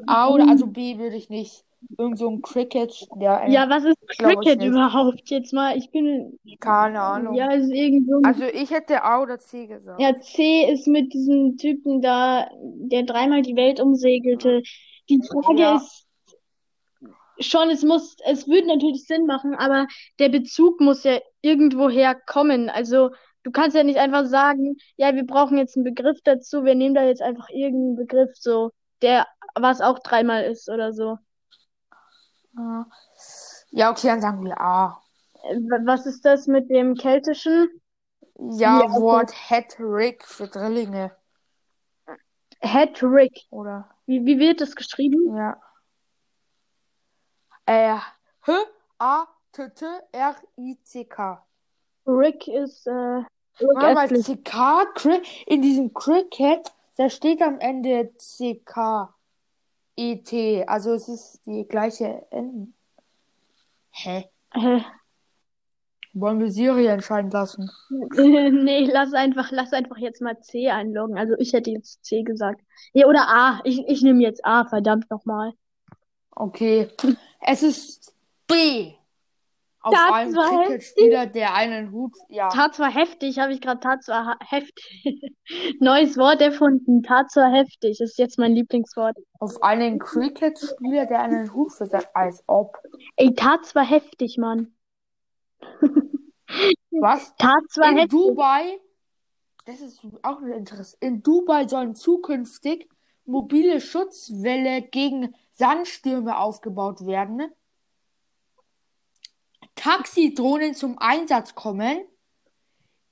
A 0.06 0.30
oder 0.30 0.48
also 0.48 0.66
B 0.66 0.98
würde 0.98 1.16
ich 1.16 1.28
nicht. 1.28 1.64
Irgend 1.98 2.18
so 2.18 2.30
ein 2.30 2.42
Cricket, 2.42 3.08
der 3.16 3.48
Ja, 3.48 3.68
was 3.68 3.84
ist 3.84 3.96
Cricket 4.18 4.62
überhaupt? 4.62 5.28
Jetzt 5.30 5.52
mal, 5.52 5.76
ich 5.76 5.90
bin. 5.90 6.38
keine 6.60 7.00
Ahnung. 7.00 7.34
Ja, 7.34 7.52
ist 7.52 7.70
irgend 7.70 8.08
so 8.08 8.16
ein. 8.18 8.24
Also 8.24 8.44
ich 8.44 8.70
hätte 8.70 9.02
A 9.02 9.20
oder 9.20 9.38
C 9.38 9.66
gesagt. 9.66 10.00
Ja, 10.00 10.14
C 10.20 10.70
ist 10.72 10.86
mit 10.86 11.12
diesem 11.12 11.56
Typen 11.56 12.00
da, 12.00 12.48
der 12.60 13.02
dreimal 13.02 13.42
die 13.42 13.56
Welt 13.56 13.80
umsegelte. 13.80 14.62
Die 15.08 15.20
Frage 15.26 15.60
Ja. 15.60 15.76
ist 15.76 16.06
schon, 17.40 17.70
es 17.70 17.82
muss, 17.82 18.16
es 18.24 18.46
würde 18.46 18.68
natürlich 18.68 19.04
Sinn 19.04 19.26
machen, 19.26 19.54
aber 19.54 19.86
der 20.18 20.28
Bezug 20.28 20.80
muss 20.80 21.02
ja 21.04 21.18
irgendwoher 21.40 22.14
kommen. 22.14 22.70
Also 22.70 23.10
du 23.42 23.50
kannst 23.50 23.76
ja 23.76 23.82
nicht 23.82 23.98
einfach 23.98 24.26
sagen, 24.26 24.76
ja, 24.96 25.14
wir 25.14 25.24
brauchen 25.26 25.58
jetzt 25.58 25.76
einen 25.76 25.84
Begriff 25.84 26.18
dazu, 26.24 26.64
wir 26.64 26.74
nehmen 26.76 26.94
da 26.94 27.04
jetzt 27.04 27.22
einfach 27.22 27.48
irgendeinen 27.50 27.96
Begriff 27.96 28.30
so, 28.34 28.70
der 29.02 29.26
was 29.54 29.80
auch 29.80 29.98
dreimal 29.98 30.44
ist 30.44 30.68
oder 30.70 30.92
so. 30.92 31.18
Ja. 33.70 33.90
Okay, 33.90 34.06
dann 34.08 34.20
sagen 34.20 34.44
wir 34.44 34.60
A. 34.60 35.00
Wa- 35.42 35.80
Was 35.84 36.06
ist 36.06 36.24
das 36.24 36.46
mit 36.46 36.70
dem 36.70 36.94
Keltischen? 36.94 37.68
Ja, 38.38 38.80
Ja, 38.80 38.84
okay. 38.86 39.00
Wort 39.00 39.50
Hattrick 39.50 40.24
für 40.24 40.48
Drillinge, 40.48 41.14
Hattrick. 42.62 43.46
oder? 43.50 43.88
Wie, 44.06 44.24
wie 44.24 44.38
wird 44.38 44.60
das 44.60 44.74
geschrieben? 44.76 45.36
Ja. 45.36 45.60
Äh, 47.66 47.98
H 48.46 48.52
A 48.98 49.26
T 49.52 49.68
T 49.70 49.84
R 50.12 50.36
I 50.58 50.78
C 50.82 51.04
K. 51.04 51.44
Rick 52.06 52.48
ist, 52.48 52.86
äh, 52.86 52.90
Rick 52.90 53.26
mal, 53.74 53.96
Astley. 53.96 54.22
C 54.22 54.36
K 54.38 54.82
Cri- 54.94 55.22
in 55.46 55.62
diesem 55.62 55.92
Cricket, 55.94 56.72
da 57.02 57.10
steht 57.10 57.42
am 57.42 57.58
Ende 57.58 58.12
C 58.16 58.62
K 58.64 59.12
E 59.96 60.18
T, 60.18 60.64
also 60.68 60.92
es 60.92 61.08
ist 61.08 61.40
die 61.46 61.66
gleiche 61.66 62.24
N. 62.30 62.74
Hä? 63.90 64.30
Wollen 66.12 66.38
wir 66.38 66.52
Siri 66.52 66.86
entscheiden 66.86 67.32
lassen? 67.32 67.68
nee, 67.90 68.84
lass 68.84 69.14
einfach, 69.14 69.50
lass 69.50 69.72
einfach 69.72 69.96
jetzt 69.98 70.20
mal 70.20 70.38
C 70.42 70.70
einloggen. 70.70 71.18
Also 71.18 71.34
ich 71.38 71.52
hätte 71.52 71.72
jetzt 71.72 72.04
C 72.04 72.22
gesagt. 72.22 72.60
Ja, 72.92 73.08
oder 73.08 73.26
A. 73.28 73.60
Ich, 73.64 73.80
ich 73.88 74.02
nehme 74.02 74.22
jetzt 74.22 74.44
A, 74.44 74.64
verdammt 74.64 75.10
nochmal. 75.10 75.54
Okay. 76.30 76.88
Es 77.40 77.64
ist 77.64 78.14
B. 78.46 78.92
Auf 79.84 79.92
Das 79.94 80.12
einem 80.12 80.34
war 80.36 80.64
Cricket-Spieler, 80.64 81.26
der 81.26 81.54
einen 81.54 81.90
Hut, 81.90 82.12
ja. 82.28 82.48
Tat 82.50 82.74
zwar 82.76 82.90
heftig, 82.92 83.38
habe 83.40 83.52
ich 83.52 83.60
gerade 83.60 83.80
tat 83.80 84.04
zwar 84.04 84.26
ha- 84.26 84.38
heftig. 84.40 85.02
Neues 85.80 86.16
Wort 86.16 86.40
erfunden. 86.40 87.02
Tat 87.02 87.30
zwar 87.32 87.50
heftig. 87.52 88.00
Ist 88.00 88.16
jetzt 88.18 88.38
mein 88.38 88.52
Lieblingswort. 88.52 89.16
Auf 89.40 89.60
einen 89.62 89.98
Cricket-Spieler, 89.98 91.06
der 91.06 91.22
einen 91.22 91.52
Hut 91.52 91.72
versetzt, 91.72 92.08
als 92.14 92.44
ob. 92.46 92.78
Ey, 93.16 93.34
tat 93.34 93.64
zwar 93.66 93.84
heftig, 93.84 94.38
Mann. 94.38 94.72
Was? 96.90 97.34
Tat 97.36 97.62
zwar 97.70 97.90
In 97.90 97.98
heftig. 97.98 98.10
Dubai, 98.10 98.78
das 99.64 99.80
ist 99.80 100.00
auch 100.22 100.38
eine 100.42 100.54
Interesse. 100.54 100.96
In 101.00 101.22
Dubai 101.22 101.66
sollen 101.66 101.94
zukünftig 101.94 102.88
mobile 103.24 103.80
Schutzwälle 103.80 104.82
gegen 104.82 105.34
Sandstürme 105.52 106.36
aufgebaut 106.38 107.06
werden. 107.06 107.42
Taxidrohnen 109.82 110.74
zum 110.74 110.96
Einsatz 110.98 111.56
kommen. 111.56 112.04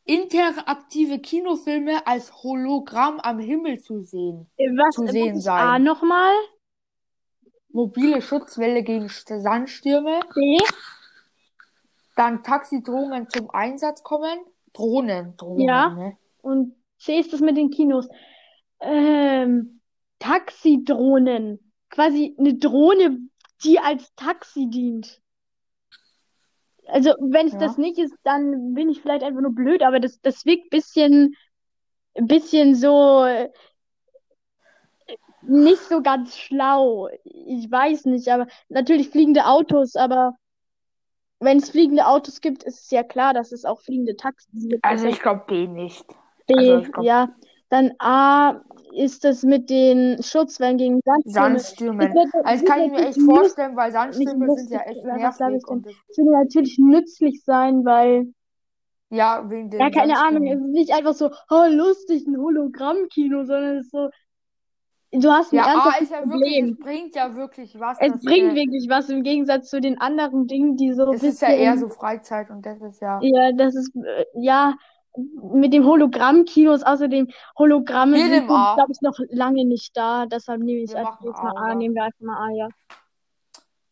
Interaktive 0.04 1.18
Kinofilme 1.18 2.06
als 2.06 2.44
Hologramm 2.44 3.18
am 3.18 3.40
Himmel 3.40 3.80
zu 3.80 4.02
sehen. 4.02 4.48
Was, 4.56 4.94
zu 4.94 5.06
sehen 5.08 5.40
sein. 5.40 5.60
A 5.66 5.78
nochmal? 5.80 6.32
Mobile 7.72 8.22
Schutzwälle 8.22 8.84
gegen 8.84 9.06
St- 9.06 9.40
Sandstürme. 9.40 10.20
C? 10.32 10.58
Dann 12.14 12.44
Taxidrohnen 12.44 13.28
zum 13.28 13.50
Einsatz 13.50 14.02
kommen. 14.04 14.38
Drohnen, 14.72 15.36
Drohnen, 15.36 15.66
Ja. 15.66 15.90
ne? 15.90 16.16
Und 16.42 16.76
C 16.98 17.18
ist 17.18 17.32
das 17.32 17.40
mit 17.40 17.56
den 17.56 17.70
Kinos. 17.70 18.08
Ähm, 18.80 19.80
Taxidrohnen. 20.20 21.72
Quasi 21.88 22.36
eine 22.38 22.54
Drohne, 22.54 23.18
die 23.64 23.80
als 23.80 24.14
Taxi 24.14 24.68
dient. 24.70 25.20
Also, 26.92 27.10
wenn 27.20 27.46
es 27.46 27.52
Ja. 27.54 27.58
das 27.60 27.78
nicht 27.78 27.98
ist, 27.98 28.14
dann 28.24 28.74
bin 28.74 28.88
ich 28.88 29.00
vielleicht 29.02 29.22
einfach 29.22 29.40
nur 29.40 29.54
blöd, 29.54 29.82
aber 29.82 30.00
das, 30.00 30.20
das 30.20 30.44
wirkt 30.46 30.70
bisschen, 30.70 31.34
bisschen 32.14 32.74
so 32.74 33.24
äh, 33.24 33.48
nicht 35.42 35.80
so 35.82 36.02
ganz 36.02 36.36
schlau. 36.36 37.08
Ich 37.24 37.70
weiß 37.70 38.04
nicht, 38.06 38.28
aber 38.28 38.46
natürlich 38.68 39.08
fliegende 39.10 39.46
Autos, 39.46 39.96
aber 39.96 40.36
wenn 41.40 41.58
es 41.58 41.70
fliegende 41.70 42.06
Autos 42.06 42.40
gibt, 42.40 42.62
ist 42.64 42.84
es 42.84 42.90
ja 42.90 43.02
klar, 43.02 43.32
dass 43.32 43.50
es 43.52 43.64
auch 43.64 43.80
fliegende 43.80 44.16
Taxis 44.16 44.68
gibt. 44.68 44.84
Also 44.84 45.06
ich 45.06 45.20
glaube 45.20 45.44
B 45.46 45.66
nicht. 45.66 46.04
B, 46.46 46.54
Also 46.56 46.92
glaub- 46.92 47.04
ja. 47.04 47.28
Dann 47.70 47.92
A 48.00 48.60
ist 48.92 49.24
das 49.24 49.44
mit 49.44 49.70
den 49.70 50.20
Schutzwellen 50.22 50.76
gegen 50.76 51.00
Sandstürme. 51.04 51.58
Sandstürme. 51.60 52.04
Also 52.04 52.42
das 52.42 52.64
kann 52.64 52.80
ich 52.82 52.90
mir 52.90 53.06
echt 53.06 53.20
vorstellen, 53.22 53.76
weil 53.76 53.92
Sandstürme 53.92 54.52
sind 54.56 54.70
ja 54.70 54.80
echt 54.80 55.04
nervig. 55.04 55.66
Und 55.68 55.86
das, 55.86 55.94
Es 56.08 56.18
würde 56.18 56.32
natürlich 56.32 56.78
nützlich 56.78 57.44
sein, 57.44 57.84
weil, 57.84 58.32
ja, 59.10 59.48
wegen 59.48 59.70
den 59.70 59.80
ja, 59.80 59.90
keine 59.90 60.18
Ahnung, 60.18 60.46
es 60.46 60.60
ist 60.60 60.66
nicht 60.66 60.92
einfach 60.92 61.14
so, 61.14 61.30
oh, 61.50 61.64
lustig, 61.68 62.26
ein 62.26 62.36
Hologrammkino, 62.36 63.44
sondern 63.44 63.76
es 63.76 63.86
ist 63.86 63.92
so, 63.92 64.10
du 65.12 65.30
hast 65.30 65.52
ein 65.52 65.56
Ja, 65.56 65.66
A 65.66 65.72
ernsthaftes 65.72 66.02
ist 66.02 66.10
ja 66.10 66.18
wirklich, 66.28 66.30
Problem. 66.30 66.64
es 66.72 66.78
bringt 66.78 67.14
ja 67.14 67.36
wirklich 67.36 67.80
was. 67.80 67.98
Es 68.00 68.12
bringt 68.24 68.52
äh, 68.52 68.54
wirklich 68.56 68.88
was 68.88 69.08
im 69.10 69.22
Gegensatz 69.22 69.70
zu 69.70 69.80
den 69.80 70.00
anderen 70.00 70.48
Dingen, 70.48 70.76
die 70.76 70.92
so 70.92 71.12
Es 71.12 71.22
ist 71.22 71.40
ja 71.40 71.48
bisschen, 71.48 71.62
eher 71.62 71.78
so 71.78 71.88
Freizeit 71.88 72.50
und 72.50 72.66
das 72.66 72.80
ist 72.82 73.00
ja. 73.00 73.20
ja, 73.22 73.52
das 73.52 73.76
ist, 73.76 73.94
äh, 73.94 74.24
ja, 74.34 74.74
mit 75.16 75.72
dem 75.72 75.84
Hologrammkinos, 75.84 76.82
außerdem 76.82 77.28
Hologramme 77.58 78.16
Wir 78.16 78.22
sind, 78.24 78.30
nehmen 78.32 78.50
A. 78.50 78.74
glaube 78.76 78.92
ich, 78.92 79.00
noch 79.00 79.18
lange 79.30 79.64
nicht 79.64 79.96
da, 79.96 80.26
deshalb 80.26 80.62
nehme 80.62 80.80
ich 80.82 80.94
einfach 80.96 81.20
jetzt 81.22 81.42
mal 81.42 81.56
A, 81.56 81.74
nehmen 81.74 81.94
wir 81.94 82.04
einfach 82.04 82.20
mal 82.20 82.48
A, 82.48 82.50
ja. 82.54 82.68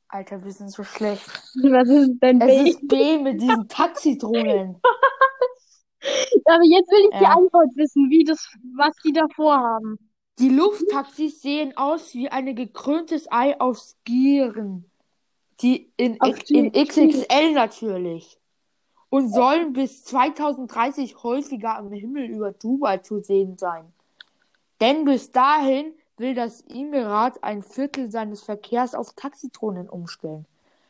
Alter, 0.09 0.43
wir 0.43 0.53
sind 0.53 0.71
so 0.71 0.85
schlecht. 0.85 1.27
Was 1.63 1.89
ist 1.89 2.19
denn 2.23 2.41
Es 2.41 2.63
B? 2.63 2.71
ist 2.71 2.89
B 2.89 3.19
mit 3.19 3.41
diesen 3.43 3.69
Taxidrohnen. 3.69 4.81
Aber 6.47 6.65
jetzt 6.65 6.91
will 6.91 7.09
ich 7.11 7.19
die 7.19 7.25
Ja. 7.25 7.37
Antwort 7.37 7.75
wissen, 7.75 8.09
wie 8.09 8.25
das, 8.25 8.49
was 8.77 8.95
die 9.05 9.13
da 9.13 9.27
vorhaben. 9.35 9.99
Die 10.39 10.49
Lufttaxis 10.49 11.43
sehen 11.43 11.77
aus 11.77 12.15
wie 12.15 12.29
ein 12.29 12.55
gekröntes 12.55 13.31
Ei 13.31 13.61
auf 13.61 13.79
Skieren. 13.79 14.91
Die 15.61 15.93
in, 15.97 16.17
in 16.49 16.73
XXL 16.73 17.53
natürlich. 17.53 18.38
Und 19.11 19.33
sollen 19.33 19.73
bis 19.73 20.05
2030 20.05 21.23
häufiger 21.23 21.77
am 21.77 21.91
Himmel 21.93 22.25
über 22.27 22.53
Dubai 22.53 22.99
zu 22.99 23.21
sehen 23.21 23.57
sein. 23.57 23.93
Denn 24.81 25.05
bis 25.05 25.33
dahin 25.33 25.95
will 26.19 26.35
das 26.35 26.63
Emirat 26.69 27.43
ein 27.43 27.63
Viertel 27.63 28.11
seines 28.11 28.43
Verkehrs 28.43 28.95
auf 28.95 29.15
Taxidrohnen 29.15 29.89
umstellen. 29.89 30.47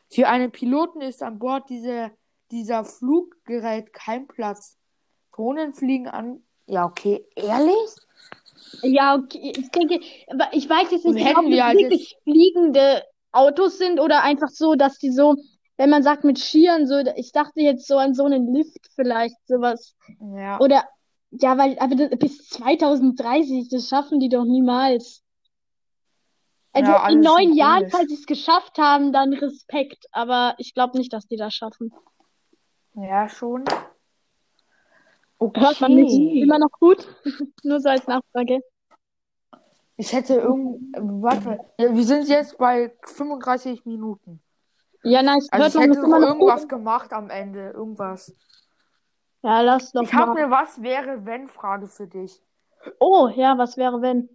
Für 0.09 0.27
einen 0.27 0.51
Piloten 0.51 1.01
ist 1.01 1.23
an 1.23 1.39
Bord 1.39 1.69
dieser, 1.69 2.11
dieser 2.51 2.83
Fluggerät 2.83 3.93
kein 3.93 4.27
Platz. 4.27 4.77
Drohnen 5.31 5.73
fliegen 5.73 6.07
an. 6.07 6.41
Ja, 6.65 6.85
okay, 6.85 7.25
ehrlich? 7.35 7.95
Ja, 8.81 9.15
okay, 9.15 9.53
ich 9.55 9.69
denke, 9.69 10.01
aber 10.27 10.49
ich 10.51 10.69
weiß 10.69 10.91
jetzt 10.91 11.05
nicht 11.05 11.37
ob 11.37 11.45
das 11.45 11.77
wirklich 11.77 12.17
fliegende 12.23 13.03
Autos 13.31 13.77
sind 13.77 13.99
oder 13.99 14.21
einfach 14.23 14.49
so, 14.49 14.75
dass 14.75 14.97
die 14.97 15.11
so, 15.11 15.35
wenn 15.79 15.89
man 15.89 16.03
sagt 16.03 16.25
mit 16.25 16.37
Skiern, 16.37 16.87
so, 16.87 16.97
ich 17.15 17.31
dachte 17.31 17.61
jetzt 17.61 17.87
so 17.87 17.97
an 17.97 18.13
so 18.13 18.25
einen 18.25 18.53
Lift 18.53 18.89
vielleicht, 18.95 19.37
sowas. 19.47 19.95
Ja. 20.35 20.59
Oder, 20.59 20.83
ja, 21.31 21.57
weil, 21.57 21.79
aber 21.79 21.95
das, 21.95 22.19
bis 22.19 22.49
2030, 22.49 23.69
das 23.69 23.87
schaffen 23.87 24.19
die 24.19 24.27
doch 24.27 24.43
niemals. 24.43 25.23
Also 26.73 26.91
Ja, 26.91 27.07
in 27.07 27.21
neun 27.21 27.53
Jahren, 27.53 27.89
falls 27.89 28.09
sie 28.09 28.15
es 28.15 28.25
geschafft 28.25 28.77
haben, 28.77 29.13
dann 29.13 29.31
Respekt. 29.31 30.05
Aber 30.11 30.53
ich 30.57 30.73
glaube 30.73 30.97
nicht, 30.97 31.13
dass 31.13 31.27
die 31.27 31.37
das 31.37 31.53
schaffen. 31.53 31.93
Ja, 32.95 33.29
schon. 33.29 33.63
Hört 35.39 35.79
man 35.79 35.95
mich 35.95 36.11
Okay. 36.11 36.41
immer 36.41 36.59
noch 36.59 36.71
gut? 36.77 37.07
Nur 37.63 37.79
so 37.79 37.87
als 37.87 38.05
Nachfrage. 38.05 38.59
Ich 39.95 40.11
hätte 40.11 40.33
irgend. 40.33 40.93
Warte. 41.23 41.61
Wir 41.77 42.03
sind 42.03 42.27
jetzt 42.27 42.57
bei 42.57 42.93
35 43.03 43.85
Minuten. 43.85 44.41
Ja, 45.03 45.21
nice. 45.21 45.47
Also 45.51 45.79
Hört 45.79 45.91
ich 45.91 45.97
hätte 45.97 46.07
noch 46.09 46.19
irgendwas 46.21 46.61
gut? 46.61 46.69
gemacht 46.69 47.13
am 47.13 47.29
Ende. 47.29 47.69
Irgendwas. 47.71 48.35
Ja, 49.41 49.61
lass 49.61 49.91
doch 49.91 50.01
Ich 50.03 50.13
habe 50.13 50.33
mal. 50.33 50.43
eine 50.43 50.51
Was 50.51 50.81
wäre 50.81 51.25
wenn 51.25 51.47
Frage 51.47 51.87
für 51.87 52.07
dich. 52.07 52.41
Oh, 52.99 53.27
ja, 53.29 53.57
was 53.57 53.77
wäre, 53.77 54.01
wenn? 54.01 54.29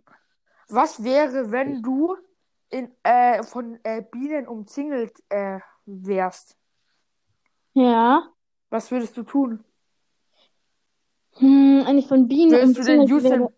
Was 0.69 1.03
wäre, 1.05 1.51
wenn 1.51 1.83
du 1.83 2.17
in, 2.71 2.91
äh, 3.03 3.43
von 3.43 3.79
äh, 3.85 4.03
Bienen 4.03 4.49
umzingelt 4.49 5.13
äh, 5.29 5.61
wärst? 5.87 6.57
Ja. 7.75 8.29
Was 8.71 8.91
würdest 8.91 9.17
du 9.17 9.23
tun? 9.23 9.65
Hm, 11.37 11.85
eigentlich 11.87 12.07
von 12.09 12.29
Bienen 12.29 12.53
Würdest 12.53 12.79
du 12.79 12.83
den 12.83 13.01
umzingelt 13.01 13.13
Usain, 13.13 13.41
wäre. 13.41 13.53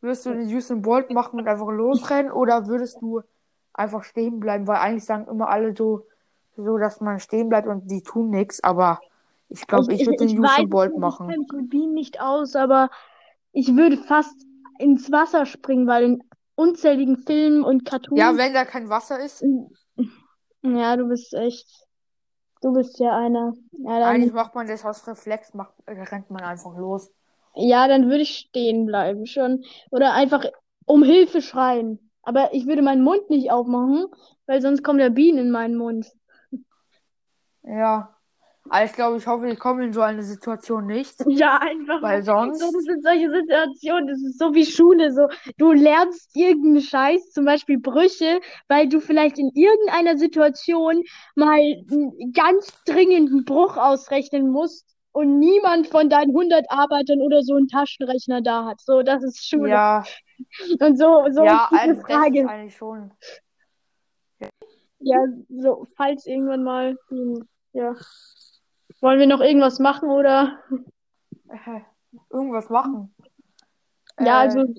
würdest 0.00 0.26
du 0.26 0.30
den 0.32 0.54
Usain 0.54 0.82
Bolt 0.82 1.10
machen 1.10 1.38
und 1.40 1.48
einfach 1.48 1.68
losrennen 1.68 2.32
oder 2.32 2.66
würdest 2.66 3.00
du 3.00 3.22
einfach 3.74 4.04
stehen 4.04 4.40
bleiben, 4.40 4.66
weil 4.66 4.76
eigentlich 4.78 5.04
sagen 5.04 5.26
immer 5.28 5.48
alle 5.48 5.74
so, 5.76 6.06
so 6.56 6.78
dass 6.78 7.00
man 7.00 7.18
stehen 7.20 7.48
bleibt 7.48 7.66
und 7.66 7.90
die 7.90 8.02
tun 8.02 8.30
nichts, 8.30 8.62
aber 8.62 9.00
ich 9.48 9.66
glaube, 9.66 9.92
ich, 9.92 10.06
würde 10.06 10.26
den 10.26 10.38
Usain 10.38 10.68
Bolt 10.68 10.96
machen. 10.96 11.28
Ich 11.30 11.48
kenne 11.48 11.64
Bienen 11.64 11.94
nicht 11.94 12.20
aus, 12.20 12.56
aber 12.56 12.90
ich 13.52 13.76
würde 13.76 13.98
fast 13.98 14.34
ins 14.78 15.12
Wasser 15.12 15.46
springen, 15.46 15.86
weil 15.86 16.04
in 16.04 16.24
unzähligen 16.54 17.18
Filmen 17.18 17.62
und 17.62 17.84
Cartoons. 17.84 18.18
Ja, 18.18 18.36
wenn 18.36 18.54
da 18.54 18.64
kein 18.64 18.88
Wasser 18.88 19.20
ist. 19.20 19.44
Ja, 20.62 20.96
du 20.96 21.08
bist 21.08 21.34
echt. 21.34 21.66
Du 22.62 22.72
bist 22.72 22.98
ja 23.00 23.16
einer. 23.16 23.52
Ja, 23.72 23.98
dann, 23.98 24.14
Eigentlich 24.14 24.32
macht 24.32 24.54
man 24.54 24.66
das 24.66 24.84
aus 24.84 25.06
Reflex, 25.06 25.52
macht, 25.54 25.74
rennt 25.86 26.30
man 26.30 26.42
einfach 26.42 26.76
los. 26.76 27.10
ja, 27.56 27.88
dann 27.88 28.04
würde 28.04 28.22
ich 28.22 28.46
stehen 28.48 28.86
bleiben 28.86 29.26
schon. 29.26 29.64
Oder 29.90 30.14
einfach 30.14 30.44
um 30.86 31.02
Hilfe 31.02 31.42
schreien. 31.42 32.10
Aber 32.22 32.54
ich 32.54 32.66
würde 32.66 32.82
meinen 32.82 33.02
Mund 33.02 33.28
nicht 33.30 33.50
aufmachen, 33.50 34.06
weil 34.46 34.62
sonst 34.62 34.84
kommen 34.84 35.00
ja 35.00 35.08
Bienen 35.08 35.38
in 35.38 35.50
meinen 35.50 35.76
Mund. 35.76 36.06
Ja. 37.64 38.14
Aber 38.68 38.84
ich 38.84 38.92
glaube, 38.92 39.16
ich 39.16 39.26
hoffe, 39.26 39.48
ich 39.48 39.58
komme 39.58 39.84
in 39.84 39.92
so 39.92 40.02
eine 40.02 40.22
Situation 40.22 40.86
nicht. 40.86 41.16
Ja, 41.26 41.58
einfach. 41.58 42.00
Weil 42.00 42.22
sonst. 42.22 42.60
So, 42.60 42.70
das 42.72 42.84
sind 42.84 43.02
solche 43.02 43.30
Situationen, 43.30 44.06
das 44.06 44.18
ist 44.22 44.38
so 44.38 44.54
wie 44.54 44.64
Schule, 44.64 45.12
so, 45.12 45.28
du 45.58 45.72
lernst 45.72 46.30
irgendeinen 46.36 46.80
Scheiß, 46.80 47.32
zum 47.32 47.44
Beispiel 47.44 47.78
Brüche, 47.80 48.40
weil 48.68 48.88
du 48.88 49.00
vielleicht 49.00 49.38
in 49.38 49.50
irgendeiner 49.54 50.16
Situation 50.16 51.02
mal 51.34 51.58
einen 51.58 52.32
ganz 52.32 52.72
dringenden 52.84 53.44
Bruch 53.44 53.76
ausrechnen 53.76 54.48
musst 54.48 54.86
und 55.10 55.38
niemand 55.38 55.88
von 55.88 56.08
deinen 56.08 56.30
100 56.30 56.64
Arbeitern 56.70 57.20
oder 57.20 57.42
so 57.42 57.56
einen 57.56 57.68
Taschenrechner 57.68 58.42
da 58.42 58.64
hat. 58.66 58.80
So, 58.80 59.02
das 59.02 59.24
ist 59.24 59.46
Schule. 59.46 59.70
Ja, 59.70 60.04
Und 60.80 60.98
so, 60.98 61.26
so 61.32 61.44
ja, 61.44 61.68
ist 61.70 61.78
also 61.78 61.94
das 61.94 61.98
ist 61.98 62.12
Frage. 62.12 62.48
eigentlich 62.48 62.76
schon. 62.76 63.10
Ja, 65.02 65.24
so, 65.48 65.86
falls 65.96 66.26
irgendwann 66.26 66.62
mal, 66.62 66.96
hm, 67.08 67.46
ja. 67.72 67.94
Wollen 69.00 69.18
wir 69.18 69.26
noch 69.26 69.40
irgendwas 69.40 69.78
machen 69.78 70.10
oder? 70.10 70.58
Äh, 71.48 71.80
irgendwas 72.30 72.68
machen. 72.70 73.14
Ja, 74.18 74.44
Äh, 74.44 74.48
also, 74.48 74.74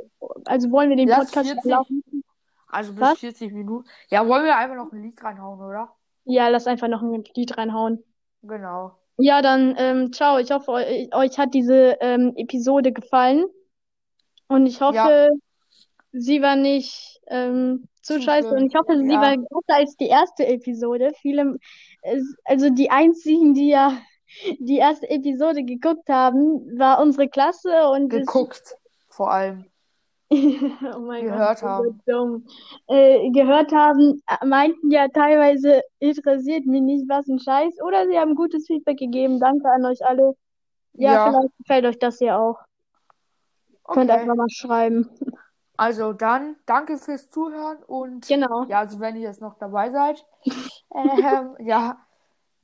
also 0.45 0.71
wollen 0.71 0.89
wir 0.89 0.97
den 0.97 1.07
lass 1.07 1.25
Podcast 1.25 1.49
40 1.49 1.71
laufen? 1.71 2.03
Also 2.67 2.93
bis 2.93 3.01
Was? 3.01 3.19
40 3.19 3.53
Minuten. 3.53 3.87
Ja, 4.09 4.27
wollen 4.27 4.45
wir 4.45 4.57
einfach 4.57 4.75
noch 4.75 4.91
ein 4.91 5.03
Lied 5.03 5.23
reinhauen, 5.23 5.59
oder? 5.59 5.93
Ja, 6.25 6.47
lass 6.47 6.67
einfach 6.67 6.87
noch 6.87 7.01
ein 7.01 7.23
Lied 7.35 7.57
reinhauen. 7.57 8.03
Genau. 8.41 8.97
Ja, 9.17 9.41
dann, 9.41 9.75
ähm, 9.77 10.11
ciao. 10.11 10.39
Ich 10.39 10.51
hoffe, 10.51 10.71
eu 10.71 11.17
euch 11.17 11.37
hat 11.37 11.53
diese 11.53 11.97
ähm, 11.99 12.33
Episode 12.35 12.91
gefallen. 12.91 13.45
Und 14.47 14.65
ich 14.65 14.81
hoffe, 14.81 15.29
sie 16.11 16.41
war 16.41 16.55
nicht 16.55 17.12
ähm, 17.27 17.87
zu 18.01 18.15
Zu 18.15 18.21
scheiße. 18.21 18.49
Und 18.49 18.67
ich 18.67 18.75
hoffe, 18.75 18.97
sie 18.97 19.13
Ja. 19.13 19.21
war 19.21 19.37
besser 19.37 19.79
als 19.79 19.95
die 19.97 20.07
erste 20.07 20.45
Episode. 20.47 21.11
Viele, 21.21 21.57
also 22.45 22.69
die 22.69 22.89
einzigen, 22.91 23.53
die 23.53 23.69
ja 23.69 23.97
die 24.59 24.77
erste 24.77 25.09
Episode 25.09 25.63
geguckt 25.63 26.09
haben, 26.09 26.77
war 26.77 27.01
unsere 27.01 27.27
Klasse 27.29 27.87
und 27.89 28.09
Geguckt, 28.09 28.75
vor 29.09 29.31
allem. 29.31 29.65
oh 30.31 30.99
mein 30.99 31.25
Gehört 31.25 31.59
Gott, 31.59 31.69
haben. 31.69 32.01
so. 32.07 32.41
Äh, 32.87 33.29
gehört 33.31 33.71
haben, 33.71 34.21
meinten 34.45 34.89
ja 34.89 35.07
teilweise, 35.09 35.81
interessiert 35.99 36.65
mich 36.65 36.81
nicht, 36.81 37.05
was 37.07 37.27
ein 37.27 37.39
Scheiß. 37.39 37.75
Oder 37.85 38.07
sie 38.07 38.17
haben 38.17 38.33
gutes 38.35 38.65
Feedback 38.65 38.97
gegeben. 38.97 39.39
Danke 39.39 39.69
an 39.69 39.85
euch 39.85 40.03
alle. 40.05 40.33
Ja, 40.93 41.13
Ja. 41.13 41.29
vielleicht 41.29 41.57
gefällt 41.59 41.85
euch 41.85 41.99
das 41.99 42.17
hier 42.17 42.37
auch. 42.39 42.57
Könnt 43.91 44.09
Okay. 44.09 44.19
einfach 44.21 44.35
mal 44.35 44.49
schreiben. 44.49 45.09
Also 45.75 46.13
dann, 46.13 46.55
danke 46.65 46.97
fürs 46.97 47.29
Zuhören 47.31 47.77
und 47.83 48.27
Genau. 48.27 48.65
ja, 48.65 48.79
also 48.79 48.99
wenn 48.99 49.15
ihr 49.15 49.23
jetzt 49.23 49.41
noch 49.41 49.57
dabei 49.57 49.89
seid. 49.89 50.25
ähm, 50.95 51.55
ja. 51.59 51.97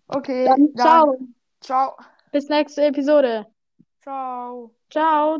Okay, 0.08 0.46
Dann 0.46 0.70
ciao. 0.76 1.18
Ciao. 1.62 1.98
Bis 2.32 2.50
nächste 2.50 2.86
Episode. 2.86 3.48
Ciao. 4.02 4.72
Ciao. 4.90 5.40